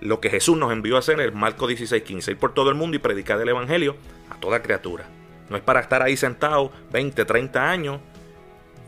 lo 0.00 0.20
que 0.20 0.30
Jesús 0.30 0.56
nos 0.56 0.72
envió 0.72 0.96
a 0.96 1.00
hacer 1.00 1.20
en 1.20 1.36
Marco 1.36 1.66
16, 1.66 2.02
15, 2.02 2.30
ir 2.30 2.38
por 2.38 2.54
todo 2.54 2.70
el 2.70 2.76
mundo 2.76 2.96
y 2.96 3.00
predicar 3.00 3.38
el 3.38 3.48
Evangelio 3.50 3.94
a 4.30 4.40
toda 4.40 4.62
criatura. 4.62 5.04
No 5.50 5.58
es 5.58 5.62
para 5.62 5.80
estar 5.80 6.02
ahí 6.02 6.16
sentado 6.16 6.72
20, 6.92 7.26
30 7.26 7.70
años 7.70 8.00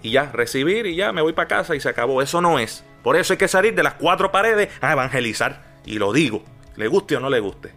y 0.01 0.13
ya, 0.13 0.33
recibir 0.33 0.87
y 0.87 0.97
ya 0.97 1.13
me 1.13 1.21
voy 1.21 1.35
para 1.35 1.49
casa 1.49 1.77
y 1.77 1.81
se 1.81 1.91
acabó. 1.91 2.23
Eso 2.23 2.41
no 2.41 2.59
es. 2.59 2.87
Por 3.03 3.17
eso 3.17 3.33
hay 3.33 3.39
que 3.39 3.49
salir 3.49 3.75
de 3.75 3.83
las 3.83 3.95
cuatro 3.95 4.31
paredes 4.31 4.69
a 4.81 4.93
evangelizar. 4.93 5.63
Y 5.85 5.99
lo 5.99 6.13
digo, 6.13 6.43
le 6.77 6.87
guste 6.89 7.17
o 7.17 7.21
no 7.21 7.31
le 7.31 7.41
guste. 7.41 7.73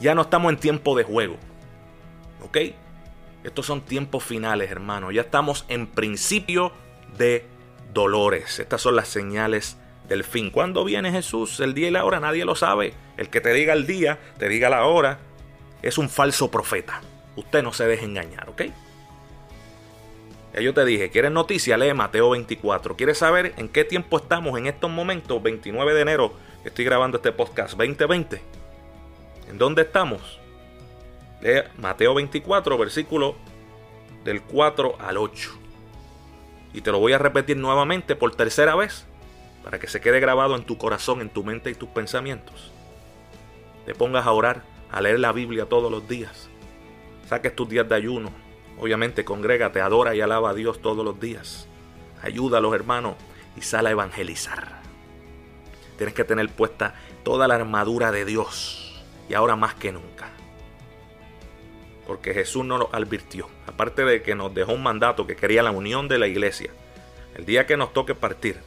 Ya 0.00 0.14
no 0.14 0.22
estamos 0.22 0.52
en 0.52 0.58
tiempo 0.58 0.96
de 0.96 1.04
juego. 1.04 1.36
¿Ok? 2.42 2.58
Estos 3.44 3.66
son 3.66 3.82
tiempos 3.82 4.24
finales, 4.24 4.70
hermano. 4.70 5.10
Ya 5.10 5.22
estamos 5.22 5.64
en 5.68 5.86
principio 5.86 6.72
de 7.16 7.46
dolores. 7.92 8.58
Estas 8.58 8.80
son 8.80 8.96
las 8.96 9.08
señales 9.08 9.76
del 10.08 10.24
fin. 10.24 10.50
¿Cuándo 10.50 10.84
viene 10.84 11.12
Jesús? 11.12 11.60
El 11.60 11.74
día 11.74 11.88
y 11.88 11.90
la 11.90 12.04
hora, 12.04 12.20
nadie 12.20 12.44
lo 12.44 12.54
sabe. 12.54 12.94
El 13.16 13.28
que 13.28 13.40
te 13.40 13.52
diga 13.52 13.74
el 13.74 13.86
día, 13.86 14.18
te 14.38 14.48
diga 14.48 14.70
la 14.70 14.84
hora, 14.84 15.18
es 15.82 15.98
un 15.98 16.08
falso 16.08 16.50
profeta. 16.50 17.00
Usted 17.36 17.62
no 17.62 17.72
se 17.72 17.86
deje 17.86 18.04
engañar, 18.04 18.48
¿ok? 18.48 18.62
Yo 20.60 20.74
te 20.74 20.84
dije, 20.84 21.10
¿quieres 21.10 21.30
noticia? 21.30 21.76
Lee 21.76 21.94
Mateo 21.94 22.30
24. 22.30 22.96
¿Quieres 22.96 23.18
saber 23.18 23.54
en 23.58 23.68
qué 23.68 23.84
tiempo 23.84 24.16
estamos 24.16 24.58
en 24.58 24.66
estos 24.66 24.90
momentos? 24.90 25.40
29 25.42 25.94
de 25.94 26.00
enero, 26.00 26.32
estoy 26.64 26.84
grabando 26.84 27.18
este 27.18 27.30
podcast 27.32 27.76
2020. 27.76 28.42
¿En 29.48 29.58
dónde 29.58 29.82
estamos? 29.82 30.40
Lee 31.40 31.62
Mateo 31.76 32.14
24, 32.14 32.76
versículo 32.76 33.36
del 34.24 34.42
4 34.42 34.96
al 34.98 35.18
8. 35.18 35.50
Y 36.74 36.80
te 36.80 36.90
lo 36.90 36.98
voy 36.98 37.12
a 37.12 37.18
repetir 37.18 37.56
nuevamente 37.56 38.16
por 38.16 38.34
tercera 38.34 38.74
vez, 38.74 39.06
para 39.62 39.78
que 39.78 39.86
se 39.86 40.00
quede 40.00 40.18
grabado 40.18 40.56
en 40.56 40.64
tu 40.64 40.76
corazón, 40.76 41.20
en 41.20 41.30
tu 41.30 41.44
mente 41.44 41.70
y 41.70 41.74
tus 41.74 41.88
pensamientos. 41.90 42.72
Te 43.86 43.94
pongas 43.94 44.26
a 44.26 44.32
orar, 44.32 44.62
a 44.90 45.00
leer 45.00 45.20
la 45.20 45.32
Biblia 45.32 45.66
todos 45.66 45.90
los 45.90 46.08
días. 46.08 46.48
Saques 47.28 47.54
tus 47.54 47.68
días 47.68 47.88
de 47.88 47.94
ayuno, 47.94 48.32
Obviamente, 48.80 49.24
congrégate, 49.24 49.80
adora 49.80 50.14
y 50.14 50.20
alaba 50.20 50.50
a 50.50 50.54
Dios 50.54 50.80
todos 50.80 51.04
los 51.04 51.18
días. 51.18 51.66
Ayuda 52.22 52.58
a 52.58 52.60
los 52.60 52.74
hermanos 52.74 53.16
y 53.56 53.62
sal 53.62 53.86
a 53.86 53.90
evangelizar. 53.90 54.80
Tienes 55.96 56.14
que 56.14 56.24
tener 56.24 56.48
puesta 56.48 56.94
toda 57.24 57.48
la 57.48 57.56
armadura 57.56 58.12
de 58.12 58.24
Dios 58.24 59.02
y 59.28 59.34
ahora 59.34 59.56
más 59.56 59.74
que 59.74 59.92
nunca. 59.92 60.30
Porque 62.06 62.32
Jesús 62.32 62.64
nos 62.64 62.78
lo 62.78 62.90
advirtió. 62.92 63.48
Aparte 63.66 64.04
de 64.04 64.22
que 64.22 64.34
nos 64.34 64.54
dejó 64.54 64.72
un 64.72 64.82
mandato 64.82 65.26
que 65.26 65.36
quería 65.36 65.62
la 65.62 65.72
unión 65.72 66.08
de 66.08 66.18
la 66.18 66.28
iglesia. 66.28 66.70
El 67.36 67.44
día 67.44 67.66
que 67.66 67.76
nos 67.76 67.92
toque 67.92 68.14
partir, 68.14 68.58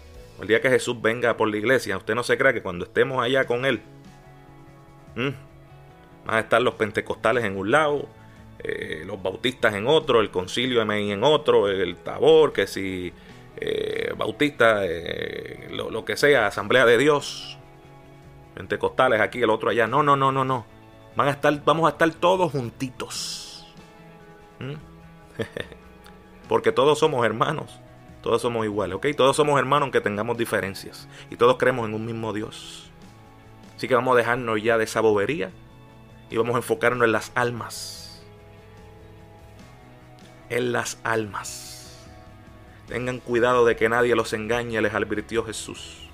el 0.42 0.48
día 0.48 0.62
que 0.62 0.70
Jesús 0.70 1.02
venga 1.02 1.38
por 1.38 1.50
la 1.50 1.58
iglesia, 1.58 1.98
usted 1.98 2.16
no 2.16 2.24
se 2.24 2.38
crea 2.38 2.54
que 2.54 2.62
cuando 2.62 2.86
estemos 2.86 3.24
allá 3.24 3.46
con 3.46 3.66
Él, 3.66 3.82
van 5.16 5.36
a 6.26 6.40
estar 6.40 6.62
los 6.62 6.76
pentecostales 6.76 7.44
en 7.44 7.58
un 7.58 7.72
lado, 7.72 8.08
eh, 8.64 9.04
los 9.06 9.22
bautistas 9.22 9.74
en 9.74 9.88
otro, 9.88 10.22
el 10.22 10.30
concilio 10.30 10.86
de 10.86 11.12
en 11.12 11.24
otro, 11.24 11.68
el 11.68 11.96
tabor, 11.98 12.54
que 12.54 12.68
si 12.68 13.12
eh, 13.58 14.14
bautista, 14.16 14.86
eh, 14.86 15.68
lo, 15.72 16.06
que 16.06 16.16
sea, 16.16 16.46
asamblea 16.48 16.86
de 16.86 16.98
Dios, 16.98 17.58
pentecostales 18.54 19.20
aquí, 19.20 19.42
el 19.42 19.50
otro 19.50 19.70
allá. 19.70 19.88
No, 19.88 20.04
no, 20.04 20.16
no, 20.16 20.32
no, 20.32 20.46
no. 20.46 20.66
Van 21.16 21.28
a 21.28 21.32
estar, 21.32 21.64
vamos 21.64 21.88
a 21.88 21.94
estar 21.94 22.12
todos 22.12 22.52
juntitos. 22.52 23.68
¿Mm? 24.60 24.76
Porque 26.48 26.72
todos 26.72 27.00
somos 27.00 27.26
hermanos. 27.26 27.80
Todos 28.22 28.44
somos 28.44 28.66
iguales, 28.66 28.96
¿ok? 28.98 29.08
Todos 29.18 29.36
somos 29.36 29.58
hermanos 29.58 29.88
aunque 29.88 30.02
tengamos 30.02 30.38
diferencias. 30.38 31.08
Y 31.32 31.36
todos 31.36 31.58
creemos 31.58 31.88
en 31.88 31.96
un 31.96 32.06
mismo 32.06 32.34
Dios. 32.34 32.92
Así 33.76 33.88
que 33.88 33.96
vamos 33.96 34.14
a 34.14 34.18
dejarnos 34.18 34.62
ya 34.62 34.78
de 34.78 34.84
esa 34.84 35.02
bobería 35.02 35.50
y 36.30 36.38
vamos 36.38 36.54
a 36.54 36.58
enfocarnos 36.58 37.06
en 37.06 37.12
las 37.12 37.32
almas 37.34 38.01
en 40.52 40.74
las 40.74 41.00
almas. 41.04 41.98
Tengan 42.88 43.20
cuidado 43.20 43.66
de 43.66 43.78
que 43.78 43.88
nadie 43.88 44.16
los 44.16 44.34
engañe, 44.34 44.82
les 44.82 44.94
advirtió 44.94 45.46
Jesús. 45.46 46.10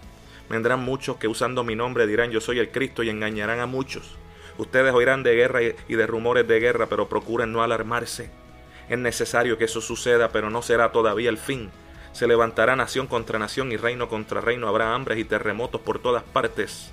Vendrán 0.48 0.80
muchos 0.80 1.18
que 1.18 1.28
usando 1.28 1.64
mi 1.64 1.76
nombre 1.76 2.06
dirán 2.06 2.30
yo 2.30 2.40
soy 2.40 2.60
el 2.60 2.72
Cristo 2.72 3.02
y 3.02 3.10
engañarán 3.10 3.60
a 3.60 3.66
muchos. 3.66 4.16
Ustedes 4.60 4.94
oirán 4.94 5.24
de 5.24 5.36
guerra 5.36 5.62
y 5.64 5.96
de 5.96 6.08
rumores 6.08 6.48
de 6.48 6.60
guerra, 6.60 6.86
pero 6.88 7.10
procuren 7.10 7.52
no 7.52 7.64
alarmarse. 7.64 8.30
Es 8.90 8.98
necesario 8.98 9.58
que 9.58 9.66
eso 9.66 9.82
suceda, 9.82 10.30
pero 10.30 10.50
no 10.50 10.62
será 10.62 10.92
todavía 10.92 11.30
el 11.30 11.38
fin. 11.38 11.72
Se 12.14 12.28
levantará 12.28 12.76
nación 12.76 13.08
contra 13.08 13.40
nación 13.40 13.72
y 13.72 13.78
reino 13.78 14.08
contra 14.08 14.40
reino. 14.40 14.68
Habrá 14.68 14.94
hambres 14.94 15.18
y 15.18 15.26
terremotos 15.26 15.82
por 15.82 16.00
todas 16.00 16.24
partes. 16.24 16.92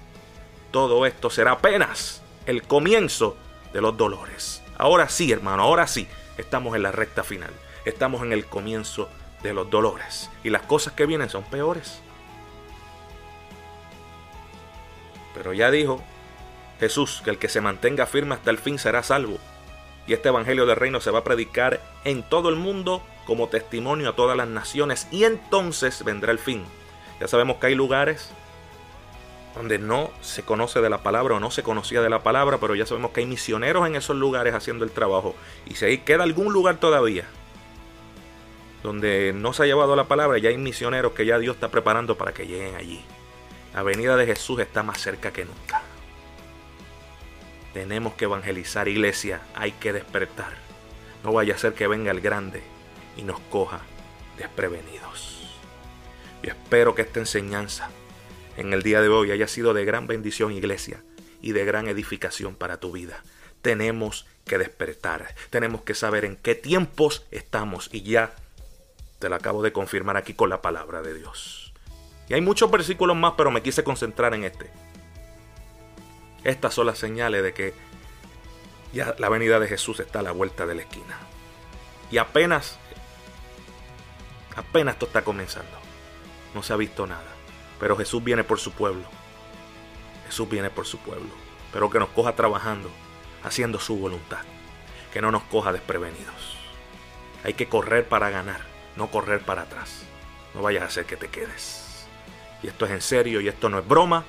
Todo 0.70 1.06
esto 1.06 1.30
será 1.30 1.52
apenas 1.52 2.22
el 2.46 2.62
comienzo 2.62 3.36
de 3.72 3.80
los 3.80 3.96
dolores. 3.96 4.62
Ahora 4.76 5.08
sí, 5.08 5.30
hermano, 5.30 5.62
ahora 5.62 5.86
sí. 5.86 6.08
Estamos 6.38 6.74
en 6.74 6.82
la 6.82 6.92
recta 6.92 7.22
final. 7.22 7.52
Estamos 7.84 8.22
en 8.22 8.32
el 8.32 8.46
comienzo 8.46 9.08
de 9.42 9.54
los 9.54 9.70
dolores. 9.70 10.30
Y 10.42 10.50
las 10.50 10.62
cosas 10.62 10.94
que 10.94 11.06
vienen 11.06 11.30
son 11.30 11.44
peores. 11.44 12.00
Pero 15.34 15.52
ya 15.52 15.70
dijo 15.70 16.02
Jesús 16.80 17.22
que 17.24 17.30
el 17.30 17.38
que 17.38 17.48
se 17.48 17.60
mantenga 17.60 18.06
firme 18.06 18.34
hasta 18.34 18.50
el 18.50 18.58
fin 18.58 18.78
será 18.78 19.02
salvo. 19.02 19.38
Y 20.06 20.12
este 20.12 20.28
Evangelio 20.28 20.66
del 20.66 20.76
Reino 20.76 21.00
se 21.00 21.10
va 21.10 21.20
a 21.20 21.24
predicar 21.24 21.80
en 22.04 22.22
todo 22.22 22.48
el 22.48 22.56
mundo 22.56 23.02
como 23.26 23.48
testimonio 23.48 24.10
a 24.10 24.16
todas 24.16 24.36
las 24.36 24.48
naciones. 24.48 25.08
Y 25.10 25.24
entonces 25.24 26.04
vendrá 26.04 26.32
el 26.32 26.38
fin. 26.38 26.64
Ya 27.20 27.28
sabemos 27.28 27.56
que 27.56 27.68
hay 27.68 27.74
lugares 27.74 28.30
donde 29.54 29.78
no 29.78 30.10
se 30.20 30.42
conoce 30.42 30.80
de 30.80 30.90
la 30.90 31.02
palabra 31.02 31.36
o 31.36 31.40
no 31.40 31.50
se 31.50 31.62
conocía 31.62 32.02
de 32.02 32.10
la 32.10 32.22
palabra, 32.22 32.58
pero 32.58 32.74
ya 32.74 32.86
sabemos 32.86 33.12
que 33.12 33.20
hay 33.20 33.26
misioneros 33.26 33.86
en 33.86 33.94
esos 33.94 34.16
lugares 34.16 34.54
haciendo 34.54 34.84
el 34.84 34.90
trabajo. 34.90 35.36
Y 35.66 35.76
si 35.76 35.84
ahí 35.84 35.98
queda 35.98 36.24
algún 36.24 36.52
lugar 36.52 36.76
todavía 36.78 37.26
donde 38.82 39.32
no 39.34 39.54
se 39.54 39.62
ha 39.62 39.66
llevado 39.66 39.96
la 39.96 40.08
palabra, 40.08 40.36
ya 40.36 40.50
hay 40.50 40.58
misioneros 40.58 41.12
que 41.12 41.24
ya 41.24 41.38
Dios 41.38 41.56
está 41.56 41.70
preparando 41.70 42.18
para 42.18 42.34
que 42.34 42.46
lleguen 42.46 42.74
allí. 42.74 43.02
La 43.72 43.82
venida 43.82 44.14
de 44.16 44.26
Jesús 44.26 44.60
está 44.60 44.82
más 44.82 45.00
cerca 45.00 45.32
que 45.32 45.46
nunca. 45.46 45.80
Tenemos 47.72 48.12
que 48.12 48.26
evangelizar 48.26 48.86
iglesia, 48.86 49.40
hay 49.54 49.72
que 49.72 49.94
despertar. 49.94 50.52
No 51.24 51.32
vaya 51.32 51.54
a 51.54 51.58
ser 51.58 51.72
que 51.72 51.86
venga 51.86 52.10
el 52.10 52.20
grande 52.20 52.62
y 53.16 53.22
nos 53.22 53.40
coja 53.40 53.80
desprevenidos. 54.36 55.48
Yo 56.42 56.50
espero 56.50 56.94
que 56.94 57.02
esta 57.02 57.20
enseñanza 57.20 57.88
en 58.56 58.72
el 58.72 58.82
día 58.82 59.00
de 59.00 59.08
hoy 59.08 59.30
haya 59.30 59.48
sido 59.48 59.74
de 59.74 59.84
gran 59.84 60.06
bendición, 60.06 60.52
iglesia, 60.52 61.02
y 61.44 61.52
de 61.52 61.64
gran 61.64 61.88
edificación 61.88 62.54
para 62.54 62.80
tu 62.80 62.92
vida. 62.92 63.22
Tenemos 63.60 64.26
que 64.46 64.56
despertar, 64.56 65.34
tenemos 65.50 65.82
que 65.82 65.94
saber 65.94 66.24
en 66.24 66.36
qué 66.36 66.54
tiempos 66.54 67.26
estamos 67.30 67.90
y 67.92 68.02
ya 68.02 68.34
te 69.18 69.28
lo 69.28 69.36
acabo 69.36 69.62
de 69.62 69.72
confirmar 69.72 70.16
aquí 70.16 70.34
con 70.34 70.48
la 70.50 70.62
palabra 70.62 71.02
de 71.02 71.14
Dios. 71.14 71.74
Y 72.28 72.34
hay 72.34 72.40
muchos 72.40 72.70
versículos 72.70 73.16
más, 73.16 73.34
pero 73.36 73.50
me 73.50 73.62
quise 73.62 73.84
concentrar 73.84 74.32
en 74.34 74.44
este. 74.44 74.70
Estas 76.44 76.72
son 76.72 76.86
las 76.86 76.98
señales 76.98 77.42
de 77.42 77.52
que 77.52 77.74
ya 78.94 79.14
la 79.18 79.28
venida 79.28 79.58
de 79.60 79.68
Jesús 79.68 80.00
está 80.00 80.20
a 80.20 80.22
la 80.22 80.32
vuelta 80.32 80.66
de 80.66 80.76
la 80.76 80.82
esquina. 80.82 81.18
Y 82.10 82.16
apenas, 82.16 82.78
apenas 84.56 84.94
esto 84.94 85.06
está 85.06 85.24
comenzando. 85.24 85.76
No 86.54 86.62
se 86.62 86.72
ha 86.72 86.76
visto 86.76 87.06
nada. 87.06 87.33
Pero 87.78 87.96
Jesús 87.96 88.22
viene 88.22 88.44
por 88.44 88.60
su 88.60 88.72
pueblo. 88.72 89.04
Jesús 90.26 90.48
viene 90.48 90.70
por 90.70 90.86
su 90.86 90.98
pueblo. 90.98 91.30
Pero 91.72 91.90
que 91.90 91.98
nos 91.98 92.08
coja 92.10 92.34
trabajando, 92.34 92.90
haciendo 93.42 93.78
su 93.78 93.96
voluntad. 93.96 94.42
Que 95.12 95.20
no 95.20 95.30
nos 95.30 95.42
coja 95.44 95.72
desprevenidos. 95.72 96.56
Hay 97.44 97.54
que 97.54 97.68
correr 97.68 98.08
para 98.08 98.30
ganar, 98.30 98.60
no 98.96 99.10
correr 99.10 99.40
para 99.40 99.62
atrás. 99.62 100.02
No 100.54 100.62
vayas 100.62 100.82
a 100.82 100.86
hacer 100.86 101.04
que 101.04 101.16
te 101.16 101.28
quedes. 101.28 102.06
Y 102.62 102.68
esto 102.68 102.86
es 102.86 102.92
en 102.92 103.02
serio 103.02 103.40
y 103.40 103.48
esto 103.48 103.68
no 103.68 103.78
es 103.78 103.86
broma. 103.86 104.24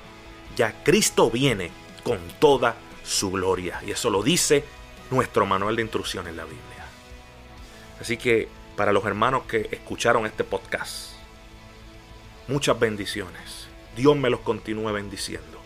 Ya 0.57 0.83
Cristo 0.83 1.31
viene 1.31 1.71
con 2.03 2.19
toda 2.39 2.75
su 3.03 3.31
gloria. 3.31 3.81
Y 3.85 3.91
eso 3.91 4.09
lo 4.09 4.21
dice 4.21 4.65
nuestro 5.11 5.45
manual 5.45 5.75
de 5.75 5.83
instrucciones 5.83 6.31
en 6.31 6.37
la 6.37 6.43
Biblia. 6.43 6.85
Así 8.01 8.17
que 8.17 8.49
para 8.75 8.91
los 8.91 9.05
hermanos 9.05 9.43
que 9.43 9.69
escucharon 9.71 10.25
este 10.25 10.43
podcast, 10.43 11.14
muchas 12.47 12.79
bendiciones. 12.79 13.67
Dios 13.95 14.15
me 14.17 14.29
los 14.29 14.41
continúe 14.41 14.91
bendiciendo. 14.91 15.59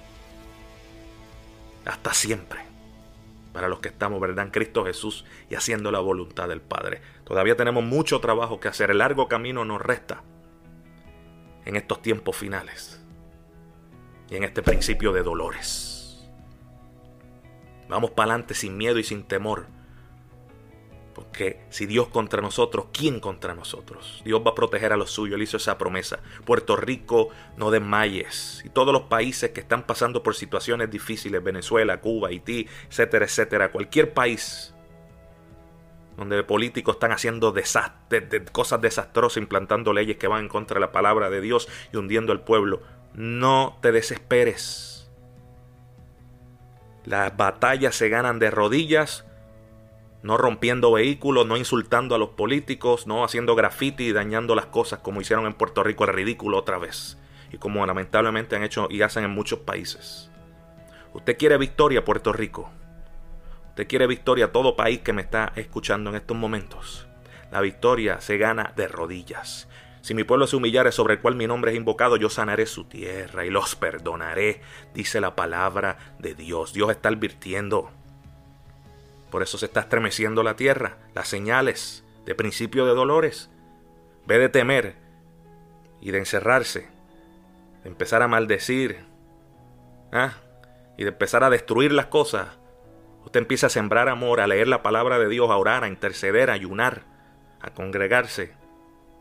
Hasta 1.86 2.14
siempre. 2.14 2.62
Para 3.54 3.68
los 3.68 3.80
que 3.80 3.90
estamos, 3.90 4.22
¿verdad? 4.22 4.46
En 4.46 4.52
Cristo 4.52 4.86
Jesús 4.86 5.26
y 5.50 5.56
haciendo 5.56 5.92
la 5.92 6.00
voluntad 6.00 6.48
del 6.48 6.62
Padre. 6.62 7.02
Todavía 7.24 7.56
tenemos 7.56 7.84
mucho 7.84 8.20
trabajo 8.20 8.60
que 8.60 8.68
hacer. 8.68 8.92
El 8.92 9.00
largo 9.00 9.28
camino 9.28 9.66
nos 9.66 9.82
resta 9.82 10.22
en 11.66 11.76
estos 11.76 12.02
tiempos 12.02 12.36
finales. 12.36 13.02
Y 14.30 14.36
en 14.36 14.44
este 14.44 14.62
principio 14.62 15.12
de 15.12 15.24
dolores. 15.24 16.30
Vamos 17.88 18.12
para 18.12 18.32
adelante 18.32 18.54
sin 18.54 18.78
miedo 18.78 19.00
y 19.00 19.04
sin 19.04 19.24
temor 19.24 19.79
porque 21.20 21.60
si 21.70 21.86
Dios 21.86 22.08
contra 22.08 22.42
nosotros, 22.42 22.86
¿quién 22.94 23.20
contra 23.20 23.54
nosotros? 23.54 24.22
Dios 24.24 24.42
va 24.46 24.52
a 24.52 24.56
proteger 24.56 24.94
a 24.94 24.96
los 24.96 25.12
suyos. 25.12 25.36
Él 25.36 25.42
hizo 25.42 25.58
esa 25.58 25.78
promesa. 25.78 26.20
Puerto 26.46 26.78
Rico, 26.78 27.28
no 27.58 27.72
desmayes. 27.72 28.62
Y 28.64 28.70
todos 28.70 28.94
los 28.94 29.02
países 29.04 29.50
que 29.50 29.60
están 29.60 29.86
pasando 29.86 30.24
por 30.24 30.34
situaciones 30.34 30.90
difíciles, 30.90 31.44
Venezuela, 31.44 32.00
Cuba, 32.00 32.30
Haití, 32.30 32.70
etcétera, 32.88 33.26
etcétera. 33.26 33.72
Cualquier 33.74 34.14
país 34.14 34.74
donde 36.16 36.42
políticos 36.44 36.96
están 36.96 37.12
haciendo 37.12 37.54
cosas 38.54 38.82
desastrosas, 38.82 39.38
implantando 39.42 39.92
leyes 39.92 40.16
que 40.16 40.28
van 40.28 40.44
en 40.44 40.48
contra 40.48 40.76
de 40.76 40.80
la 40.80 40.94
palabra 40.94 41.30
de 41.30 41.42
Dios 41.42 41.68
y 41.92 41.98
hundiendo 41.98 42.32
al 42.32 42.46
pueblo. 42.46 42.82
No 43.14 43.78
te 43.82 43.92
desesperes. 43.92 45.12
Las 47.04 47.36
batallas 47.36 47.94
se 47.94 48.08
ganan 48.08 48.40
de 48.40 48.52
rodillas 48.52 49.26
no 50.22 50.38
rompiendo 50.38 50.92
vehículos, 50.92 51.46
no 51.46 51.58
insultando 51.58 52.16
a 52.16 52.18
los 52.18 52.30
políticos, 52.30 53.08
no 53.08 53.24
haciendo 53.24 53.56
graffiti 53.56 54.06
y 54.06 54.12
dañando 54.12 54.56
las 54.56 54.66
cosas 54.68 55.00
como 55.00 55.22
hicieron 55.22 55.46
en 55.46 55.54
Puerto 55.54 55.84
Rico 55.84 56.04
el 56.04 56.14
ridículo 56.14 56.58
otra 56.58 56.78
vez 56.78 57.18
y 57.52 57.58
como 57.58 57.86
lamentablemente 57.86 58.56
han 58.56 58.64
hecho 58.64 58.88
y 58.90 59.02
hacen 59.02 59.24
en 59.24 59.32
muchos 59.32 59.60
países. 59.60 60.30
Usted 61.14 61.38
quiere 61.38 61.58
victoria 61.58 62.06
Puerto 62.06 62.34
Rico. 62.34 62.70
Usted 63.70 63.88
quiere 63.88 64.08
victoria 64.08 64.52
todo 64.52 64.76
país 64.76 65.00
que 65.00 65.14
me 65.14 65.22
está 65.22 65.54
escuchando 65.56 66.10
en 66.10 66.18
estos 66.18 66.38
momentos. 66.38 67.08
La 67.52 67.62
victoria 67.62 68.22
se 68.22 68.38
gana 68.38 68.74
de 68.76 68.88
rodillas. 68.88 69.68
Si 70.02 70.14
mi 70.14 70.24
pueblo 70.24 70.48
se 70.48 70.56
humillare 70.56 70.92
sobre 70.92 71.16
el 71.16 71.20
cual 71.20 71.36
mi 71.36 71.48
nombre 71.48 71.72
es 71.72 71.78
invocado, 71.78 72.16
yo 72.16 72.30
sanaré 72.30 72.66
su 72.68 72.86
tierra 72.86 73.46
y 73.46 73.50
los 73.50 73.76
perdonaré, 73.76 74.62
dice 74.94 75.20
la 75.20 75.36
palabra 75.36 76.16
de 76.20 76.36
Dios. 76.36 76.74
Dios 76.74 76.90
está 76.92 77.10
advirtiendo 77.10 77.92
por 79.30 79.44
eso 79.44 79.58
se 79.58 79.68
está 79.68 79.82
estremeciendo 79.82 80.44
la 80.44 80.56
tierra, 80.56 80.98
las 81.14 81.28
señales 81.28 82.04
de 82.26 82.36
principio 82.36 82.86
de 82.86 82.94
dolores. 82.94 83.50
Ve 84.26 84.38
de 84.38 84.50
temer 84.50 84.96
y 86.02 86.12
de 86.12 86.20
encerrarse, 86.20 86.88
de 87.84 87.90
empezar 87.90 88.22
a 88.22 88.28
maldecir 88.28 89.00
¿ah? 90.12 90.34
y 90.98 91.04
de 91.04 91.10
empezar 91.10 91.44
a 91.44 91.50
destruir 91.50 91.92
las 91.92 92.08
cosas. 92.08 92.48
Usted 93.26 93.42
empieza 93.42 93.68
a 93.68 93.72
sembrar 93.72 94.10
amor, 94.10 94.40
a 94.40 94.48
leer 94.48 94.68
la 94.68 94.82
palabra 94.82 95.20
de 95.20 95.28
Dios, 95.28 95.50
a 95.50 95.58
orar, 95.58 95.84
a 95.84 95.88
interceder, 95.88 96.50
a 96.50 96.54
ayunar, 96.54 97.04
a 97.62 97.74
congregarse, 97.74 98.54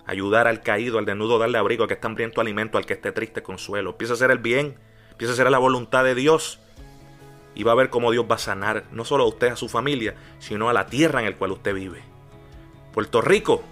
a 0.07 0.13
ayudar 0.13 0.47
al 0.47 0.63
caído, 0.63 0.99
al 0.99 1.05
desnudo, 1.05 1.39
darle 1.39 1.59
abrigo, 1.59 1.85
al 1.85 1.89
que 1.89 1.95
está 1.95 2.09
hambriento 2.09 2.41
alimento, 2.41 2.79
al 2.79 2.87
que 2.87 2.95
esté 2.95 3.13
triste 3.13 3.43
consuelo. 3.43 3.91
Empieza 3.91 4.15
a 4.15 4.17
hacer 4.17 4.31
el 4.31 4.39
bien, 4.39 4.79
empieza 5.11 5.33
a 5.33 5.35
hacer 5.35 5.51
la 5.51 5.59
voluntad 5.59 6.05
de 6.05 6.15
Dios 6.15 6.61
y 7.59 7.65
va 7.65 7.73
a 7.73 7.75
ver 7.75 7.91
cómo 7.91 8.13
Dios 8.13 8.25
va 8.31 8.37
a 8.37 8.39
sanar 8.39 8.85
no 8.93 9.05
solo 9.05 9.25
a 9.25 9.27
usted, 9.27 9.49
a 9.49 9.57
su 9.57 9.69
familia, 9.69 10.15
sino 10.39 10.71
a 10.71 10.73
la 10.73 10.87
tierra 10.87 11.19
en 11.19 11.31
la 11.31 11.37
cual 11.37 11.51
usted 11.51 11.75
vive. 11.75 12.01
Puerto 12.95 13.21
Rico, 13.21 13.65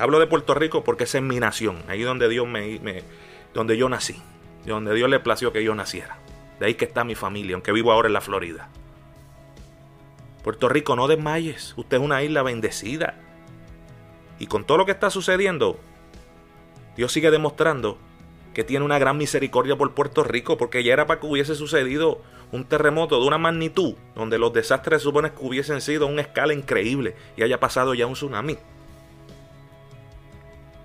hablo 0.00 0.18
de 0.18 0.26
Puerto 0.26 0.54
Rico 0.54 0.82
porque 0.82 1.04
esa 1.04 1.18
es 1.18 1.24
mi 1.24 1.38
nación, 1.38 1.82
ahí 1.88 2.00
donde 2.00 2.30
Dios 2.30 2.48
me, 2.48 3.04
donde 3.52 3.76
yo 3.76 3.90
nací, 3.90 4.20
donde 4.64 4.94
Dios 4.94 5.10
le 5.10 5.20
plació 5.20 5.52
que 5.52 5.62
yo 5.62 5.74
naciera. 5.74 6.16
De 6.58 6.66
ahí 6.66 6.74
que 6.74 6.86
está 6.86 7.04
mi 7.04 7.14
familia, 7.14 7.54
aunque 7.54 7.70
vivo 7.70 7.92
ahora 7.92 8.08
en 8.08 8.14
la 8.14 8.22
Florida. 8.22 8.70
Puerto 10.42 10.70
Rico, 10.70 10.96
no 10.96 11.06
desmayes, 11.06 11.74
usted 11.76 11.98
es 11.98 12.02
una 12.02 12.22
isla 12.22 12.42
bendecida. 12.42 13.16
Y 14.38 14.46
con 14.46 14.64
todo 14.64 14.78
lo 14.78 14.86
que 14.86 14.92
está 14.92 15.10
sucediendo, 15.10 15.78
Dios 16.96 17.12
sigue 17.12 17.30
demostrando 17.30 17.98
que 18.54 18.64
tiene 18.64 18.84
una 18.84 18.98
gran 18.98 19.16
misericordia 19.16 19.76
por 19.76 19.92
Puerto 19.92 20.24
Rico, 20.24 20.56
porque 20.56 20.84
ya 20.84 20.92
era 20.92 21.06
para 21.06 21.20
que 21.20 21.26
hubiese 21.26 21.54
sucedido 21.54 22.20
un 22.50 22.64
terremoto 22.64 23.18
de 23.18 23.26
una 23.26 23.38
magnitud, 23.38 23.94
donde 24.14 24.38
los 24.38 24.52
desastres 24.52 25.02
suponen 25.02 25.32
que 25.32 25.44
hubiesen 25.44 25.80
sido 25.80 26.06
a 26.06 26.10
una 26.10 26.22
escala 26.22 26.52
increíble 26.52 27.16
y 27.36 27.42
haya 27.42 27.58
pasado 27.58 27.94
ya 27.94 28.06
un 28.06 28.12
tsunami. 28.12 28.58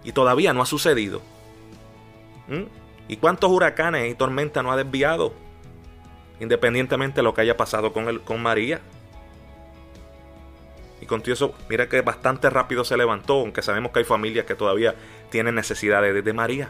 Y 0.04 0.14
todavía 0.14 0.54
no 0.54 0.62
ha 0.62 0.66
sucedido. 0.66 1.22
¿Mm? 2.48 2.64
¿Y 3.10 3.18
cuántos 3.18 3.52
huracanes 3.52 4.10
y 4.10 4.16
tormentas 4.16 4.64
no 4.64 4.72
ha 4.72 4.78
desviado? 4.78 5.34
Independientemente 6.40 7.18
de 7.18 7.24
lo 7.24 7.34
que 7.34 7.42
haya 7.42 7.58
pasado 7.58 7.92
con, 7.92 8.08
el, 8.08 8.22
con 8.22 8.42
María. 8.42 8.80
Y 11.02 11.06
con 11.06 11.22
eso, 11.26 11.54
mira 11.70 11.90
que 11.90 12.02
bastante 12.02 12.50
rápido 12.50 12.86
se 12.86 12.96
levantó, 12.96 13.42
aunque 13.42 13.62
sabemos 13.62 13.92
que 13.92 14.00
hay 14.00 14.06
familias 14.06 14.46
que 14.46 14.56
todavía 14.56 14.96
tienen 15.30 15.56
necesidades 15.56 16.24
de 16.24 16.34
María 16.34 16.70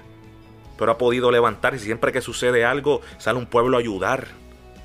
pero 0.78 0.92
ha 0.92 0.98
podido 0.98 1.32
levantar 1.32 1.76
y 1.76 1.80
siempre 1.80 2.12
que 2.12 2.22
sucede 2.22 2.64
algo 2.64 3.02
sale 3.18 3.40
un 3.40 3.48
pueblo 3.48 3.78
a 3.78 3.80
ayudar, 3.80 4.28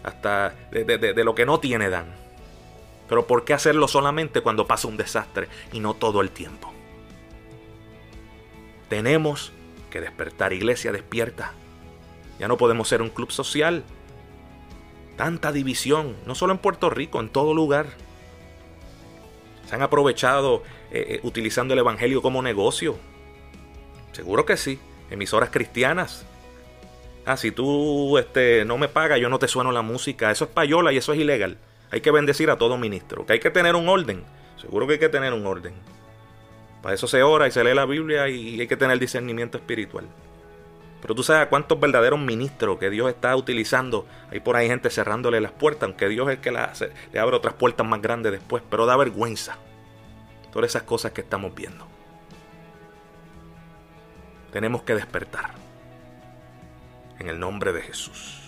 hasta 0.02 0.54
de, 0.70 1.24
lo 1.24 1.34
que 1.34 1.46
no 1.46 1.60
tiene 1.60 1.88
dan. 1.88 2.06
Pero 3.08 3.26
¿por 3.26 3.44
qué 3.44 3.52
hacerlo 3.52 3.86
solamente 3.88 4.40
cuando 4.40 4.66
pasa 4.66 4.88
un 4.88 4.96
desastre 4.96 5.48
y 5.72 5.80
no 5.80 5.94
todo 5.94 6.22
el 6.22 6.30
tiempo? 6.30 6.72
Tenemos 8.88 9.52
que 9.90 10.00
despertar, 10.00 10.52
iglesia 10.52 10.92
despierta. 10.92 11.52
Ya 12.38 12.48
no 12.48 12.56
podemos 12.56 12.88
ser 12.88 13.02
un 13.02 13.10
club 13.10 13.30
social. 13.30 13.84
Tanta 15.16 15.52
división, 15.52 16.16
no 16.26 16.34
solo 16.34 16.52
en 16.52 16.58
Puerto 16.58 16.90
Rico, 16.90 17.20
en 17.20 17.28
todo 17.28 17.54
lugar. 17.54 17.86
Se 19.68 19.74
han 19.74 19.82
aprovechado 19.82 20.62
eh, 20.90 21.04
eh, 21.08 21.20
utilizando 21.22 21.74
el 21.74 21.80
Evangelio 21.80 22.22
como 22.22 22.42
negocio. 22.42 22.96
Seguro 24.12 24.44
que 24.44 24.56
sí 24.56 24.80
emisoras 25.12 25.50
cristianas. 25.50 26.24
Ah, 27.24 27.36
si 27.36 27.52
tú 27.52 28.18
este, 28.18 28.64
no 28.64 28.78
me 28.78 28.88
pagas, 28.88 29.20
yo 29.20 29.28
no 29.28 29.38
te 29.38 29.46
sueno 29.46 29.70
la 29.70 29.82
música. 29.82 30.30
Eso 30.30 30.44
es 30.44 30.50
payola 30.50 30.92
y 30.92 30.96
eso 30.96 31.12
es 31.12 31.20
ilegal. 31.20 31.58
Hay 31.90 32.00
que 32.00 32.10
bendecir 32.10 32.50
a 32.50 32.56
todo 32.56 32.78
ministro. 32.78 33.26
Que 33.26 33.34
hay 33.34 33.40
que 33.40 33.50
tener 33.50 33.76
un 33.76 33.88
orden. 33.88 34.24
Seguro 34.60 34.86
que 34.86 34.94
hay 34.94 34.98
que 34.98 35.08
tener 35.08 35.32
un 35.32 35.46
orden. 35.46 35.74
Para 36.82 36.94
eso 36.94 37.06
se 37.06 37.22
ora 37.22 37.46
y 37.46 37.52
se 37.52 37.62
lee 37.62 37.74
la 37.74 37.84
Biblia 37.84 38.28
y 38.28 38.60
hay 38.60 38.66
que 38.66 38.76
tener 38.76 38.98
discernimiento 38.98 39.58
espiritual. 39.58 40.06
Pero 41.00 41.14
tú 41.14 41.22
sabes 41.22 41.42
a 41.42 41.48
cuántos 41.48 41.78
verdaderos 41.78 42.18
ministros 42.18 42.78
que 42.78 42.88
Dios 42.90 43.08
está 43.08 43.36
utilizando. 43.36 44.06
Hay 44.30 44.40
por 44.40 44.56
ahí 44.56 44.68
gente 44.68 44.88
cerrándole 44.88 45.40
las 45.40 45.52
puertas, 45.52 45.88
aunque 45.88 46.08
Dios 46.08 46.28
es 46.28 46.36
el 46.36 46.40
que 46.40 46.50
le 46.52 47.20
abre 47.20 47.36
otras 47.36 47.54
puertas 47.54 47.86
más 47.86 48.00
grandes 48.00 48.32
después. 48.32 48.62
Pero 48.70 48.86
da 48.86 48.96
vergüenza. 48.96 49.58
Todas 50.52 50.70
esas 50.70 50.82
cosas 50.82 51.12
que 51.12 51.20
estamos 51.20 51.54
viendo. 51.54 51.91
Tenemos 54.52 54.82
que 54.82 54.94
despertar. 54.94 55.50
En 57.18 57.28
el 57.28 57.38
nombre 57.38 57.72
de 57.72 57.82
Jesús. 57.82 58.40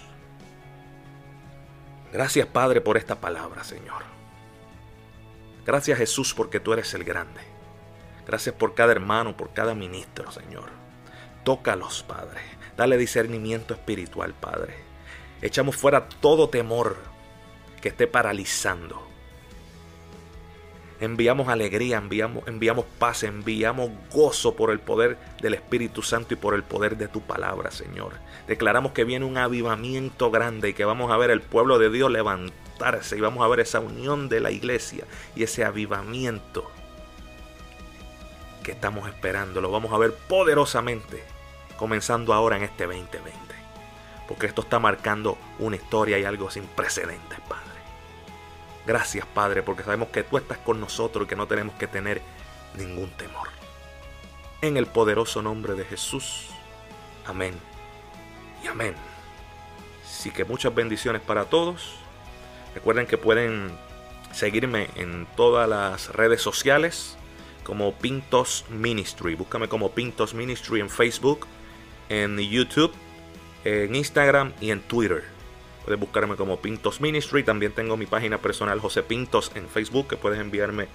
Gracias 2.12 2.46
Padre 2.46 2.80
por 2.80 2.96
esta 2.96 3.20
palabra, 3.20 3.64
Señor. 3.64 4.02
Gracias 5.64 5.98
Jesús 5.98 6.34
porque 6.34 6.60
tú 6.60 6.72
eres 6.72 6.92
el 6.94 7.04
grande. 7.04 7.40
Gracias 8.26 8.54
por 8.54 8.74
cada 8.74 8.92
hermano, 8.92 9.36
por 9.36 9.52
cada 9.52 9.74
ministro, 9.74 10.30
Señor. 10.30 10.70
Tócalos, 11.44 12.02
Padre. 12.02 12.40
Dale 12.76 12.96
discernimiento 12.96 13.74
espiritual, 13.74 14.34
Padre. 14.34 14.74
Echamos 15.40 15.76
fuera 15.76 16.08
todo 16.08 16.48
temor 16.48 16.96
que 17.80 17.88
esté 17.88 18.06
paralizando 18.06 19.13
enviamos 21.00 21.48
alegría, 21.48 21.98
enviamos, 21.98 22.46
enviamos 22.46 22.85
paz, 22.98 23.22
enviamos 23.22 23.90
gozo 24.12 24.54
por 24.54 24.70
el 24.70 24.80
poder 24.80 25.18
del 25.40 25.54
Espíritu 25.54 26.02
Santo 26.02 26.35
y 26.35 26.37
por 26.37 26.54
el 26.54 26.62
poder 26.62 26.96
de 26.96 27.09
tu 27.09 27.20
palabra, 27.20 27.70
Señor. 27.70 28.12
Declaramos 28.46 28.92
que 28.92 29.04
viene 29.04 29.24
un 29.24 29.38
avivamiento 29.38 30.30
grande 30.30 30.70
y 30.70 30.74
que 30.74 30.85
vamos 30.85 31.11
a 31.11 31.16
ver 31.16 31.30
el 31.30 31.40
pueblo 31.40 31.78
de 31.78 31.90
Dios 31.90 32.11
levantarse 32.11 33.16
y 33.16 33.20
vamos 33.20 33.44
a 33.44 33.48
ver 33.48 33.61
esa 33.61 33.80
unión 33.80 34.28
de 34.28 34.40
la 34.40 34.50
iglesia 34.50 35.04
y 35.35 35.42
ese 35.42 35.64
avivamiento 35.64 36.70
que 38.62 38.72
estamos 38.72 39.09
esperando 39.09 39.61
lo 39.61 39.70
vamos 39.70 39.92
a 39.92 39.98
ver 39.98 40.14
poderosamente 40.28 41.22
comenzando 41.76 42.33
ahora 42.33 42.57
en 42.57 42.62
este 42.62 42.87
2020. 42.87 43.35
Porque 44.26 44.46
esto 44.46 44.62
está 44.62 44.78
marcando 44.78 45.37
una 45.59 45.76
historia 45.76 46.18
y 46.18 46.24
algo 46.24 46.50
sin 46.50 46.64
precedentes, 46.64 47.38
Padre. 47.48 47.63
Gracias, 48.87 49.27
Padre, 49.27 49.62
porque 49.62 49.83
sabemos 49.83 50.09
que 50.09 50.23
tú 50.23 50.37
estás 50.37 50.59
con 50.59 50.81
nosotros 50.81 51.25
y 51.25 51.29
que 51.29 51.37
no 51.37 51.47
tenemos 51.47 51.75
que 51.77 51.87
tener 51.87 52.20
ningún 52.77 53.11
temor. 53.11 53.49
En 54.61 54.77
el 54.77 54.87
poderoso 54.87 55.42
nombre 55.42 55.75
de 55.75 55.85
Jesús. 55.85 56.49
Amén. 57.27 57.55
Y 58.62 58.66
amén. 58.66 58.94
Así 60.05 60.31
que 60.31 60.44
muchas 60.44 60.75
bendiciones 60.75 61.23
para 61.23 61.47
todos. 61.47 61.97
Recuerden 62.75 63.07
que 63.07 63.18
pueden 63.18 63.77
seguirme 64.33 64.88
en 64.97 65.27
todas 65.37 65.68
las 65.68 66.09
redes 66.14 66.42
sociales 66.42 67.16
como 67.62 67.94
Pintos 67.94 68.64
Ministry. 68.68 69.35
Búscame 69.35 69.68
como 69.68 69.92
Pintos 69.92 70.35
Ministry 70.35 70.81
en 70.81 70.90
Facebook, 70.90 71.47
en 72.09 72.38
YouTube, 72.38 72.92
en 73.64 73.94
Instagram 73.94 74.53
y 74.61 74.70
en 74.70 74.81
Twitter. 74.83 75.34
Puedes 75.85 76.01
buscarme 76.01 76.37
como 76.37 76.61
Pintos 76.61 77.01
Ministry. 77.01 77.42
También 77.42 77.73
tengo 77.73 77.97
mi 77.97 78.07
página 78.07 78.38
personal 78.38 78.81
José 78.81 79.03
Pintos 79.03 79.53
en 79.55 79.68
Facebook 79.68 80.09
que 80.09 80.16
puedes 80.16 80.40
enviarme 80.40 80.88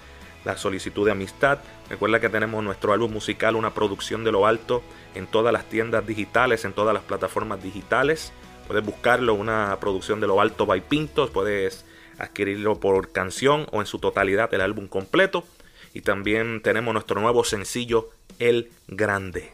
la 0.44 0.56
solicitud 0.56 1.04
de 1.06 1.12
amistad. 1.12 1.58
Recuerda 1.88 2.20
que 2.20 2.28
tenemos 2.28 2.64
nuestro 2.64 2.92
álbum 2.92 3.12
musical, 3.12 3.56
una 3.56 3.74
producción 3.74 4.24
de 4.24 4.32
lo 4.32 4.46
alto, 4.46 4.82
en 5.14 5.26
todas 5.26 5.52
las 5.52 5.66
tiendas 5.66 6.06
digitales, 6.06 6.64
en 6.64 6.72
todas 6.72 6.94
las 6.94 7.02
plataformas 7.04 7.62
digitales. 7.62 8.32
Puedes 8.66 8.84
buscarlo, 8.84 9.34
una 9.34 9.76
producción 9.80 10.20
de 10.20 10.26
lo 10.26 10.40
alto 10.40 10.66
by 10.66 10.80
Pintos. 10.80 11.30
Puedes 11.30 11.84
adquirirlo 12.18 12.80
por 12.80 13.12
canción 13.12 13.66
o 13.72 13.80
en 13.80 13.86
su 13.86 13.98
totalidad 13.98 14.52
el 14.54 14.60
álbum 14.60 14.88
completo. 14.88 15.44
Y 15.92 16.02
también 16.02 16.62
tenemos 16.62 16.94
nuestro 16.94 17.20
nuevo 17.20 17.44
sencillo 17.44 18.10
El 18.38 18.70
Grande, 18.86 19.50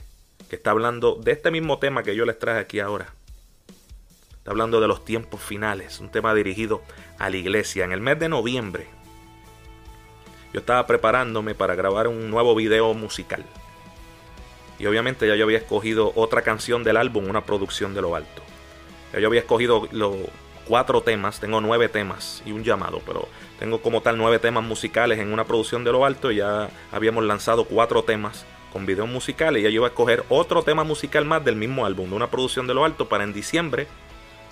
que 0.51 0.57
está 0.57 0.71
hablando 0.71 1.15
de 1.15 1.33
este 1.33 1.51
mismo 1.51 1.79
tema 1.79 2.03
que 2.03 2.15
yo 2.15 2.27
les 2.27 2.39
traje 2.39 2.61
aquí 2.61 2.79
ahora. 2.79 3.15
Está 4.47 4.53
hablando 4.53 4.81
de 4.81 4.87
los 4.87 5.05
tiempos 5.05 5.43
finales, 5.43 5.99
un 5.99 6.09
tema 6.09 6.33
dirigido 6.33 6.81
a 7.19 7.29
la 7.31 7.37
iglesia. 7.37 7.85
En 7.85 7.91
el 7.91 8.01
mes 8.01 8.17
de 8.21 8.29
noviembre 8.29 8.87
yo 10.53 10.61
estaba 10.61 10.87
preparándome 10.87 11.57
para 11.57 11.75
grabar 11.75 12.07
un 12.07 12.31
nuevo 12.31 12.55
video 12.55 12.95
musical. 12.95 13.45
Y 14.79 14.87
obviamente 14.87 15.27
ya 15.27 15.35
yo 15.35 15.43
había 15.43 15.59
escogido 15.59 16.13
otra 16.15 16.43
canción 16.43 16.85
del 16.85 16.97
álbum, 16.97 17.29
una 17.29 17.45
producción 17.45 17.93
de 17.93 18.03
lo 18.03 18.15
alto. 18.15 18.41
Ya 19.13 19.19
yo 19.19 19.27
había 19.27 19.41
escogido 19.41 19.89
los 19.91 20.15
cuatro 20.65 21.01
temas, 21.01 21.41
tengo 21.41 21.61
nueve 21.61 21.89
temas 21.89 22.41
y 22.47 22.53
un 22.53 22.63
llamado, 22.63 23.03
pero 23.05 23.27
tengo 23.59 23.83
como 23.83 24.01
tal 24.01 24.17
nueve 24.17 24.39
temas 24.39 24.63
musicales 24.63 25.19
en 25.19 25.33
una 25.33 25.43
producción 25.43 25.83
de 25.83 25.91
lo 25.91 26.05
alto. 26.05 26.31
Y 26.31 26.37
ya 26.37 26.71
habíamos 26.93 27.25
lanzado 27.25 27.65
cuatro 27.65 28.05
temas 28.05 28.47
con 28.73 28.87
videos 28.87 29.09
musicales. 29.09 29.59
Y 29.59 29.65
ya 29.65 29.71
yo 29.71 29.75
iba 29.81 29.87
a 29.87 29.91
escoger 29.91 30.23
otro 30.29 30.63
tema 30.63 30.85
musical 30.85 31.25
más 31.25 31.45
del 31.45 31.57
mismo 31.57 31.85
álbum, 31.85 32.11
de 32.11 32.15
una 32.15 32.31
producción 32.31 32.69
de 32.69 32.75
lo 32.75 32.85
alto, 32.85 33.09
para 33.09 33.25
en 33.25 33.33
diciembre 33.33 33.89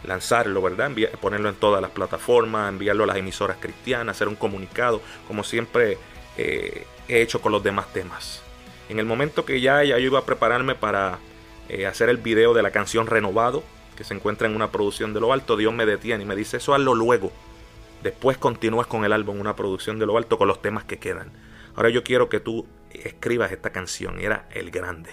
lanzarlo, 0.06 0.60
¿verdad? 0.62 0.90
ponerlo 1.20 1.48
en 1.48 1.54
todas 1.56 1.80
las 1.80 1.90
plataformas, 1.90 2.68
enviarlo 2.68 3.04
a 3.04 3.06
las 3.06 3.16
emisoras 3.16 3.56
cristianas, 3.60 4.16
hacer 4.16 4.28
un 4.28 4.36
comunicado, 4.36 5.00
como 5.26 5.44
siempre 5.44 5.98
eh, 6.36 6.86
he 7.08 7.22
hecho 7.22 7.40
con 7.40 7.52
los 7.52 7.62
demás 7.62 7.92
temas. 7.92 8.42
En 8.88 8.98
el 8.98 9.06
momento 9.06 9.44
que 9.44 9.60
ya, 9.60 9.82
ya 9.82 9.98
yo 9.98 10.06
iba 10.06 10.18
a 10.18 10.26
prepararme 10.26 10.74
para 10.74 11.18
eh, 11.68 11.86
hacer 11.86 12.08
el 12.08 12.18
video 12.18 12.52
de 12.54 12.62
la 12.62 12.70
canción 12.70 13.06
Renovado, 13.06 13.62
que 13.96 14.04
se 14.04 14.14
encuentra 14.14 14.48
en 14.48 14.56
una 14.56 14.70
producción 14.70 15.14
de 15.14 15.20
lo 15.20 15.32
alto, 15.32 15.56
Dios 15.56 15.72
me 15.72 15.86
detiene 15.86 16.24
y 16.24 16.26
me 16.26 16.36
dice, 16.36 16.58
eso 16.58 16.74
hazlo 16.74 16.94
luego. 16.94 17.32
Después 18.02 18.36
continúas 18.36 18.86
con 18.86 19.04
el 19.04 19.12
álbum, 19.12 19.40
una 19.40 19.56
producción 19.56 19.98
de 19.98 20.06
lo 20.06 20.18
alto, 20.18 20.36
con 20.36 20.48
los 20.48 20.60
temas 20.60 20.84
que 20.84 20.98
quedan. 20.98 21.32
Ahora 21.74 21.88
yo 21.88 22.04
quiero 22.04 22.28
que 22.28 22.40
tú 22.40 22.66
escribas 22.90 23.50
esta 23.50 23.70
canción, 23.70 24.20
era 24.20 24.46
El 24.52 24.70
Grande. 24.70 25.10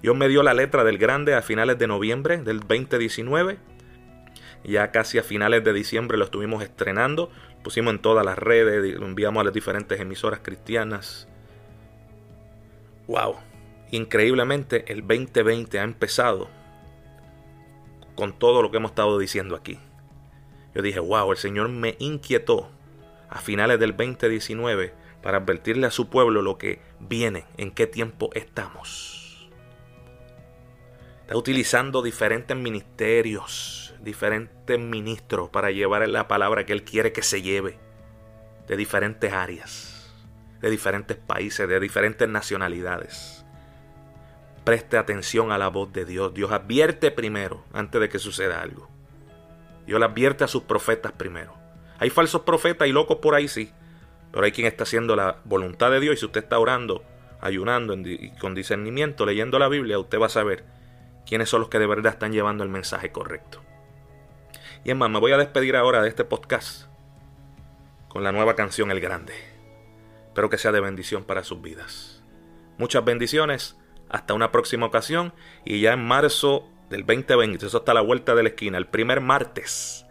Dios 0.00 0.16
me 0.16 0.28
dio 0.28 0.42
la 0.42 0.54
letra 0.54 0.84
del 0.84 0.96
Grande 0.96 1.34
a 1.34 1.42
finales 1.42 1.78
de 1.78 1.86
noviembre 1.86 2.38
del 2.38 2.60
2019. 2.60 3.58
Ya 4.68 4.90
casi 4.90 5.16
a 5.16 5.22
finales 5.22 5.64
de 5.64 5.72
diciembre 5.72 6.18
lo 6.18 6.24
estuvimos 6.24 6.62
estrenando. 6.62 7.30
Pusimos 7.64 7.94
en 7.94 8.00
todas 8.00 8.22
las 8.22 8.38
redes, 8.38 8.98
lo 8.98 9.06
enviamos 9.06 9.40
a 9.40 9.44
las 9.44 9.54
diferentes 9.54 9.98
emisoras 9.98 10.40
cristianas. 10.42 11.26
¡Wow! 13.06 13.36
Increíblemente 13.92 14.84
el 14.92 15.00
2020 15.00 15.78
ha 15.78 15.84
empezado 15.84 16.50
con 18.14 18.38
todo 18.38 18.60
lo 18.60 18.70
que 18.70 18.76
hemos 18.76 18.90
estado 18.90 19.18
diciendo 19.18 19.56
aquí. 19.56 19.78
Yo 20.74 20.82
dije, 20.82 21.00
wow, 21.00 21.32
el 21.32 21.38
Señor 21.38 21.70
me 21.70 21.96
inquietó 21.98 22.68
a 23.30 23.38
finales 23.38 23.80
del 23.80 23.96
2019 23.96 24.92
para 25.22 25.38
advertirle 25.38 25.86
a 25.86 25.90
su 25.90 26.10
pueblo 26.10 26.42
lo 26.42 26.58
que 26.58 26.82
viene, 27.00 27.46
en 27.56 27.70
qué 27.70 27.86
tiempo 27.86 28.28
estamos. 28.34 29.48
Está 31.22 31.38
utilizando 31.38 32.02
diferentes 32.02 32.54
ministerios, 32.54 33.87
diferentes 34.02 34.78
ministros 34.78 35.50
para 35.50 35.70
llevar 35.70 36.08
la 36.08 36.28
palabra 36.28 36.64
que 36.66 36.72
Él 36.72 36.84
quiere 36.84 37.12
que 37.12 37.22
se 37.22 37.42
lleve 37.42 37.78
de 38.66 38.76
diferentes 38.76 39.32
áreas, 39.32 40.12
de 40.60 40.70
diferentes 40.70 41.16
países, 41.16 41.68
de 41.68 41.80
diferentes 41.80 42.28
nacionalidades. 42.28 43.44
Preste 44.64 44.98
atención 44.98 45.50
a 45.50 45.58
la 45.58 45.68
voz 45.68 45.92
de 45.92 46.04
Dios. 46.04 46.34
Dios 46.34 46.52
advierte 46.52 47.10
primero 47.10 47.64
antes 47.72 48.00
de 48.00 48.08
que 48.08 48.18
suceda 48.18 48.60
algo. 48.60 48.90
Dios 49.86 49.98
le 49.98 50.04
advierte 50.04 50.44
a 50.44 50.48
sus 50.48 50.64
profetas 50.64 51.12
primero. 51.12 51.54
Hay 51.98 52.10
falsos 52.10 52.42
profetas 52.42 52.86
y 52.86 52.92
locos 52.92 53.18
por 53.18 53.34
ahí, 53.34 53.48
sí. 53.48 53.72
Pero 54.30 54.44
hay 54.44 54.52
quien 54.52 54.66
está 54.66 54.82
haciendo 54.82 55.16
la 55.16 55.38
voluntad 55.44 55.90
de 55.90 56.00
Dios. 56.00 56.14
Y 56.14 56.18
si 56.18 56.26
usted 56.26 56.42
está 56.42 56.58
orando, 56.58 57.02
ayunando 57.40 57.94
y 57.94 58.30
con 58.38 58.54
discernimiento, 58.54 59.24
leyendo 59.24 59.58
la 59.58 59.68
Biblia, 59.68 59.98
usted 59.98 60.20
va 60.20 60.26
a 60.26 60.30
saber 60.30 60.64
quiénes 61.26 61.48
son 61.48 61.60
los 61.60 61.70
que 61.70 61.78
de 61.78 61.86
verdad 61.86 62.12
están 62.12 62.32
llevando 62.32 62.64
el 62.64 62.70
mensaje 62.70 63.10
correcto. 63.10 63.62
Y 64.84 64.90
es 64.90 64.96
más, 64.96 65.10
me 65.10 65.18
voy 65.18 65.32
a 65.32 65.38
despedir 65.38 65.76
ahora 65.76 66.02
de 66.02 66.08
este 66.08 66.24
podcast 66.24 66.86
con 68.08 68.22
la 68.22 68.32
nueva 68.32 68.54
canción 68.54 68.90
El 68.90 69.00
Grande. 69.00 69.34
Espero 70.28 70.50
que 70.50 70.58
sea 70.58 70.72
de 70.72 70.80
bendición 70.80 71.24
para 71.24 71.44
sus 71.44 71.60
vidas. 71.60 72.22
Muchas 72.78 73.04
bendiciones. 73.04 73.76
Hasta 74.08 74.34
una 74.34 74.52
próxima 74.52 74.86
ocasión. 74.86 75.34
Y 75.64 75.80
ya 75.80 75.92
en 75.92 76.04
marzo 76.06 76.68
del 76.90 77.04
2020. 77.04 77.66
Eso 77.66 77.78
está 77.78 77.92
a 77.92 77.96
la 77.96 78.00
vuelta 78.00 78.34
de 78.34 78.44
la 78.44 78.48
esquina. 78.50 78.78
El 78.78 78.86
primer 78.86 79.20
martes 79.20 80.06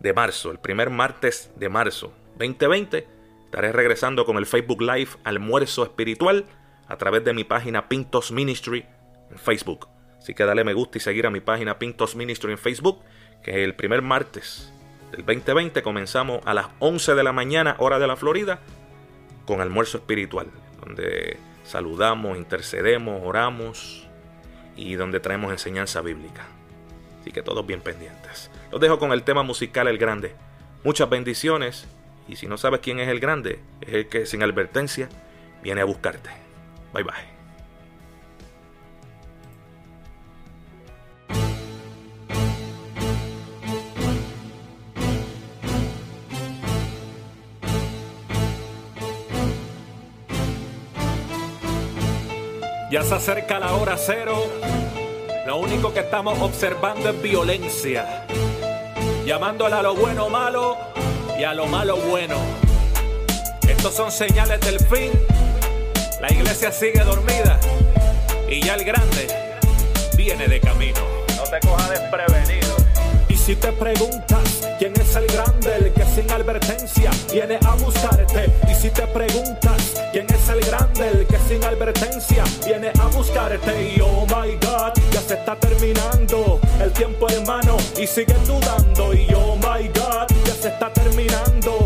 de 0.00 0.12
marzo. 0.12 0.50
El 0.50 0.58
primer 0.58 0.90
martes 0.90 1.50
de 1.56 1.68
marzo 1.68 2.12
2020. 2.38 3.08
Estaré 3.46 3.72
regresando 3.72 4.24
con 4.24 4.36
el 4.36 4.46
Facebook 4.46 4.82
Live 4.82 5.10
Almuerzo 5.24 5.82
Espiritual 5.84 6.44
a 6.86 6.98
través 6.98 7.24
de 7.24 7.32
mi 7.32 7.44
página 7.44 7.88
Pintos 7.88 8.32
Ministry 8.32 8.84
en 9.30 9.38
Facebook. 9.38 9.88
Así 10.18 10.34
que 10.34 10.44
dale 10.44 10.64
me 10.64 10.74
gusta 10.74 10.98
y 10.98 11.00
seguir 11.00 11.26
a 11.26 11.30
mi 11.30 11.40
página 11.40 11.78
Pintos 11.78 12.16
Ministry 12.16 12.52
en 12.52 12.58
Facebook. 12.58 13.02
Que 13.44 13.62
el 13.62 13.74
primer 13.74 14.02
martes 14.02 14.72
del 15.12 15.24
2020 15.24 15.82
comenzamos 15.82 16.40
a 16.44 16.54
las 16.54 16.66
11 16.80 17.14
de 17.14 17.22
la 17.22 17.32
mañana, 17.32 17.76
hora 17.78 18.00
de 18.00 18.06
la 18.08 18.16
Florida, 18.16 18.58
con 19.46 19.60
almuerzo 19.60 19.98
espiritual. 19.98 20.48
Donde 20.80 21.36
saludamos, 21.64 22.36
intercedemos, 22.36 23.22
oramos 23.24 24.08
y 24.76 24.94
donde 24.94 25.20
traemos 25.20 25.52
enseñanza 25.52 26.00
bíblica. 26.00 26.46
Así 27.20 27.30
que 27.30 27.42
todos 27.42 27.66
bien 27.66 27.80
pendientes. 27.80 28.50
Los 28.72 28.80
dejo 28.80 28.98
con 28.98 29.12
el 29.12 29.22
tema 29.22 29.42
musical 29.42 29.88
El 29.88 29.98
Grande. 29.98 30.34
Muchas 30.82 31.08
bendiciones. 31.08 31.86
Y 32.28 32.36
si 32.36 32.46
no 32.46 32.56
sabes 32.56 32.80
quién 32.80 33.00
es 33.00 33.08
el 33.08 33.20
grande, 33.20 33.60
es 33.82 33.92
el 33.92 34.08
que 34.08 34.24
sin 34.24 34.42
advertencia 34.42 35.08
viene 35.62 35.82
a 35.82 35.84
buscarte. 35.84 36.30
Bye 36.92 37.04
bye. 37.04 37.33
Ya 52.94 53.02
se 53.02 53.14
acerca 53.14 53.58
la 53.58 53.74
hora 53.74 53.96
cero. 53.98 54.46
Lo 55.48 55.56
único 55.56 55.92
que 55.92 55.98
estamos 55.98 56.38
observando 56.40 57.10
es 57.10 57.20
violencia. 57.20 58.24
Llamándole 59.26 59.74
a 59.74 59.82
lo 59.82 59.96
bueno 59.96 60.28
malo 60.28 60.78
y 61.36 61.42
a 61.42 61.54
lo 61.54 61.66
malo 61.66 61.96
bueno. 61.96 62.36
Estos 63.68 63.96
son 63.96 64.12
señales 64.12 64.60
del 64.60 64.78
fin. 64.78 65.10
La 66.20 66.32
iglesia 66.32 66.70
sigue 66.70 67.02
dormida. 67.02 67.58
Y 68.48 68.60
ya 68.60 68.74
el 68.74 68.84
grande 68.84 69.26
viene 70.16 70.46
de 70.46 70.60
camino. 70.60 71.00
No 71.36 71.42
te 71.50 71.66
cojas 71.66 71.90
desprevenido. 71.90 72.76
Y 73.28 73.34
si 73.34 73.56
te 73.56 73.72
preguntas 73.72 74.68
quién 74.78 74.92
es 75.00 75.16
el 75.16 75.26
grande, 75.26 75.74
el 75.78 75.92
que 75.92 76.03
sin 76.14 76.30
advertencia 76.30 77.10
viene 77.32 77.58
a 77.66 77.74
buscarte. 77.74 78.52
Y 78.70 78.74
si 78.74 78.90
te 78.90 79.06
preguntas 79.08 79.94
quién 80.12 80.26
es 80.32 80.48
el 80.48 80.60
grande, 80.60 81.08
el 81.08 81.26
que 81.26 81.38
sin 81.48 81.64
advertencia 81.64 82.44
viene 82.64 82.92
a 83.00 83.06
buscarte. 83.08 83.94
Y 83.96 84.00
oh 84.00 84.24
my 84.26 84.52
God, 84.54 84.92
ya 85.10 85.20
se 85.20 85.34
está 85.34 85.56
terminando 85.56 86.60
el 86.80 86.92
tiempo, 86.92 87.28
hermano, 87.28 87.76
y 88.00 88.06
sigue 88.06 88.34
dudando. 88.46 89.12
Y 89.12 89.26
oh 89.34 89.56
my 89.56 89.88
God, 89.88 90.28
ya 90.46 90.54
se 90.54 90.68
está 90.68 90.92
terminando 90.92 91.83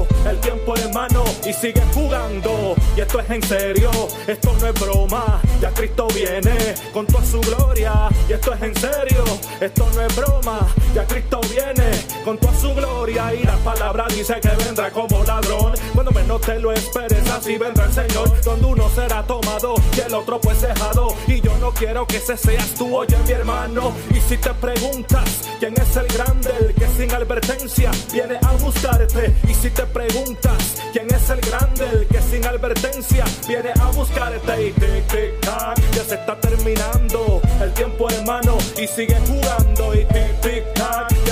hermano, 0.77 1.25
y 1.47 1.53
sigue 1.53 1.83
jugando. 1.95 2.75
Y 2.97 3.01
esto 3.01 3.21
es 3.21 3.31
en 3.31 3.43
serio, 3.43 3.91
esto 4.27 4.55
no 4.61 4.67
es 4.67 4.75
broma. 4.75 5.41
Ya 5.61 5.71
Cristo 5.71 6.09
viene 6.15 6.75
con 6.93 7.07
toda 7.07 7.25
su 7.25 7.41
gloria. 7.41 8.09
Y 8.29 8.33
esto 8.33 8.53
es 8.55 8.63
en 8.63 8.75
serio, 8.77 9.25
esto 9.61 9.89
no 9.95 10.03
es 10.03 10.17
broma. 10.17 10.61
Ya 10.95 11.05
Cristo 11.07 11.41
viene 11.51 11.91
con 12.25 12.39
toda 12.39 12.55
su 12.59 12.75
gloria. 12.75 13.35
Y 13.35 13.45
la 13.45 13.57
palabra 13.59 14.07
dice 14.09 14.39
que 14.41 14.51
vendrá 14.65 14.91
como 14.91 15.23
ladrón. 15.25 15.73
Cuando 15.95 16.13
menos 16.13 16.41
te 16.43 16.59
lo 16.59 16.73
esperes, 16.73 17.29
así 17.31 17.57
vendrá 17.57 17.87
el 17.87 17.93
Señor. 17.93 18.41
Donde 18.43 18.67
uno 18.67 18.89
será 18.95 19.23
tomado 19.27 19.75
y 19.97 20.01
el 20.01 20.15
otro 20.15 20.41
pues 20.41 20.61
dejado. 20.61 21.15
Y 21.27 21.41
yo 21.41 21.57
no 21.59 21.73
quiero 21.73 22.07
que 22.07 22.19
ese 22.19 22.37
seas 22.37 22.75
tú, 22.75 22.97
oye 22.97 23.17
mi 23.27 23.33
hermano. 23.33 23.93
Y 24.11 24.21
si 24.21 24.37
te 24.37 24.51
preguntas 24.55 25.41
quién 25.59 25.75
es 25.81 25.97
el 25.97 26.07
grande, 26.09 26.51
el 26.61 26.75
que 26.75 26.87
sin 26.97 27.13
advertencia 27.13 27.91
viene 28.13 28.39
a 28.47 28.53
buscarte. 28.53 29.35
Y 29.49 29.55
si 29.55 29.71
te 29.71 29.85
preguntas 29.85 30.58
quién 30.93 31.07
es 31.15 31.31
el 31.31 31.41
grande, 31.41 31.89
el 31.93 32.07
que 32.07 32.21
sin 32.23 32.45
advertencia 32.47 33.25
viene 33.47 33.73
a 33.81 33.91
buscarte. 33.91 34.67
Y 34.67 34.73
tic, 34.73 35.07
tic, 35.09 35.41
tac, 35.41 35.79
ya 35.93 36.05
se 36.05 36.15
está 36.15 36.39
terminando 36.41 37.41
el 37.61 37.73
tiempo, 37.73 38.09
hermano. 38.11 38.59
Y 38.77 38.87
sigue 38.87 39.17
jugando. 39.27 39.95
Y 39.95 40.05
tic, 40.05 40.41
tic, 40.41 40.68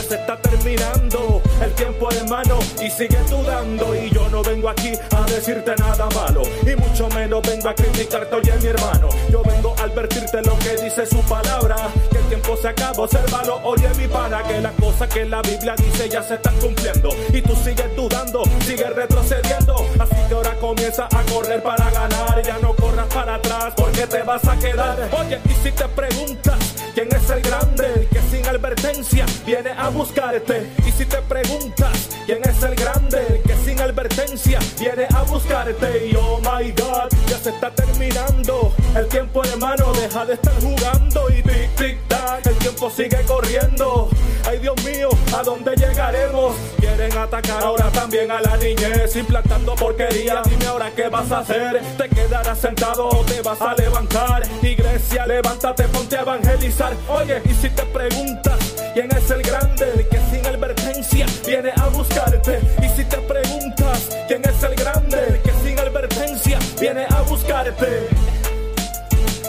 se 0.07 0.15
está 0.15 0.37
terminando 0.37 1.43
el 1.61 1.73
tiempo, 1.73 2.09
hermano. 2.11 2.59
Y 2.83 2.91
sigue 2.91 3.19
dudando. 3.29 3.95
Y 3.95 4.11
yo 4.11 4.29
no 4.29 4.43
vengo 4.43 4.69
aquí 4.69 4.93
a 5.11 5.23
decirte 5.23 5.75
nada 5.79 6.07
malo. 6.15 6.43
Y 6.63 6.77
mucho 6.77 7.09
menos 7.09 7.43
vengo 7.43 7.69
a 7.69 7.75
criticarte, 7.75 8.35
oye, 8.35 8.53
mi 8.61 8.67
hermano. 8.69 9.09
Yo 9.31 9.43
vengo 9.43 9.75
a 9.79 9.83
advertirte 9.83 10.43
lo 10.43 10.57
que 10.59 10.77
dice 10.83 11.07
su 11.07 11.21
palabra. 11.23 11.77
Que 12.11 12.19
el 12.19 12.25
tiempo 12.27 12.57
se 12.57 12.69
acaba, 12.69 13.03
observalo, 13.03 13.61
oye, 13.65 13.89
mi 13.99 14.07
pana. 14.07 14.43
Que 14.45 14.61
las 14.61 14.73
cosas 14.75 15.09
que 15.09 15.25
la 15.25 15.43
Biblia 15.43 15.75
dice 15.77 16.09
ya 16.09 16.23
se 16.23 16.35
están 16.35 16.57
cumpliendo. 16.61 17.11
Y 17.33 17.43
tú 17.43 17.55
sigues 17.57 17.97
dudando, 17.97 18.43
sigues 18.65 18.95
retrocediendo. 18.95 19.87
Así 19.99 20.17
que 20.29 20.35
ahora 20.35 20.55
comienza 20.61 21.09
a 21.11 21.23
correr 21.25 21.63
para 21.63 21.91
ganar. 21.91 22.43
Ya 22.45 22.59
no 22.59 22.75
corras 22.75 23.07
para 23.13 23.35
atrás 23.35 23.75
porque 23.77 24.07
te 24.07 24.23
vas 24.23 24.47
a 24.47 24.57
quedar. 24.57 25.09
Oye, 25.19 25.41
y 25.45 25.55
si 25.65 25.73
te 25.73 25.89
preguntas 25.89 26.59
quién 26.95 27.09
es 27.15 27.29
el 27.31 27.41
grande, 27.43 27.87
el 27.95 28.09
que 28.09 28.21
sin 28.31 28.47
advertencia 28.47 29.27
viene 29.45 29.71
a 29.71 29.89
buscarte. 29.97 30.71
Y 30.87 30.93
si 30.93 31.07
te 31.07 31.17
preguntas 31.23 32.09
quién 32.27 32.41
es 32.45 32.63
el 32.63 32.75
grande, 32.75 33.43
que 33.45 33.57
sin 33.65 33.81
advertencia 33.81 34.59
viene 34.79 35.07
a 35.15 35.23
buscarte. 35.23 36.09
Y 36.09 36.17
oh 36.17 36.39
my 36.39 36.71
god, 36.73 37.09
ya 37.27 37.39
se 37.39 37.51
está 37.51 37.71
terminando 37.71 38.73
el 38.95 39.07
tiempo, 39.09 39.43
hermano. 39.45 39.93
Deja 39.95 40.25
de 40.27 40.35
estar 40.35 40.55
jugando 40.61 41.31
y 41.31 41.43
tic 41.43 41.75
tic 41.77 42.09
tac, 42.09 42.47
el 42.47 42.57
tiempo 42.57 42.91
sigue 42.91 43.23
corriendo. 43.27 44.09
Ay 44.47 44.59
Dios 44.59 44.77
mío, 44.85 45.09
¿a 45.37 45.43
dónde 45.43 45.75
llegaremos? 45.75 46.55
Quieren 46.79 47.17
atacar 47.19 47.63
ahora 47.65 47.91
también 47.91 48.31
a 48.31 48.41
la 48.41 48.57
niñez, 48.59 49.17
implantando 49.17 49.75
porquería. 49.75 50.43
Dime 50.49 50.67
ahora 50.67 50.91
qué 50.95 51.09
vas 51.09 51.33
a 51.33 51.39
hacer. 51.39 51.81
¿Te 51.97 52.09
quedarás 52.09 52.59
sentado 52.59 53.09
o 53.09 53.25
te 53.25 53.41
vas 53.41 53.61
a 53.61 53.75
levantar? 53.75 54.43
Iglesia, 54.63 55.27
levántate, 55.27 55.85
ponte 55.85 56.17
a 56.17 56.21
evangelizar. 56.21 56.93
Oye, 57.09 57.43
y 57.45 57.55
si 57.55 57.71
te 57.71 57.83
preguntas 57.87 58.86
quién 58.97 59.15
es 59.15 59.31
el 59.31 59.43
grande, 59.43 59.93
el 59.95 60.09
que 60.09 60.19
sin 60.31 60.47
advertencia 60.47 61.27
viene 61.47 61.71
a 61.77 61.89
buscarte. 61.89 62.61
Y 62.83 62.89
si 62.97 63.05
te 63.05 63.19
preguntas 63.19 64.09
quién 64.27 64.41
es 64.43 64.63
el 64.63 64.75
grande, 64.75 65.19
el 65.29 65.43
que 65.43 65.53
sin 65.63 65.79
advertencia 65.79 66.59
viene 66.81 67.05
a 67.11 67.21
buscarte. 67.21 68.09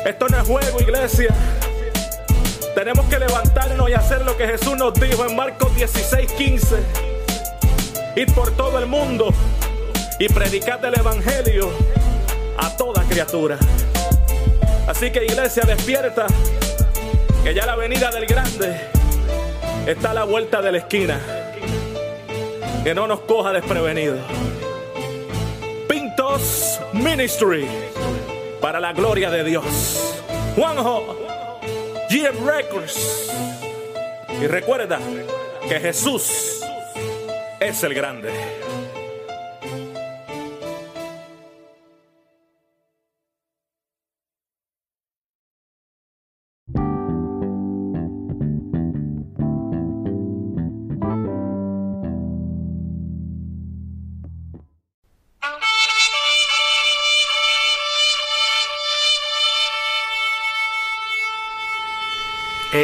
Esto 0.04 0.28
no 0.28 0.42
es 0.42 0.46
juego, 0.46 0.82
iglesia. 0.82 1.34
Tenemos 2.76 3.06
que 3.06 3.20
levantarnos 3.20 3.90
y 3.90 3.94
hacer 3.94 4.26
lo 4.26 4.36
que 4.36 4.48
Jesús 4.48 4.76
nos 4.76 4.94
dijo 4.96 5.26
en 5.26 5.34
Marcos 5.38 5.74
16, 5.78 6.30
15. 6.34 6.76
Ir 8.18 8.34
por 8.34 8.52
todo 8.52 8.78
el 8.80 8.86
mundo 8.88 9.34
y 10.20 10.28
predicar 10.28 10.84
el 10.84 11.00
Evangelio 11.00 11.70
a 12.58 12.76
toda 12.76 13.02
criatura. 13.04 13.58
Así 14.88 15.10
que 15.10 15.24
iglesia, 15.24 15.64
despierta, 15.66 16.26
que 17.46 17.54
ya 17.54 17.66
la 17.66 17.78
venida 17.78 18.12
del 18.12 18.26
grande 18.26 18.97
está 19.88 20.12
a 20.12 20.14
la 20.14 20.26
vuelta 20.26 20.62
de 20.62 20.72
la 20.72 20.78
esquina. 20.80 21.20
Que 22.84 22.94
no 22.94 23.08
nos 23.08 23.22
coja 23.22 23.54
desprevenido. 23.54 24.18
Pintos 25.88 26.80
Ministry, 26.94 27.66
para 28.62 28.80
la 28.80 28.94
gloria 28.94 29.30
de 29.32 29.44
Dios. 29.44 30.14
Juanjo. 30.56 31.16
GM 32.10 32.46
Records. 32.46 33.32
Y 34.42 34.48
recuerda 34.48 35.00
que 35.68 35.80
Jesús 35.80 36.62
es 37.60 37.84
el 37.84 37.94
grande. 37.94 38.67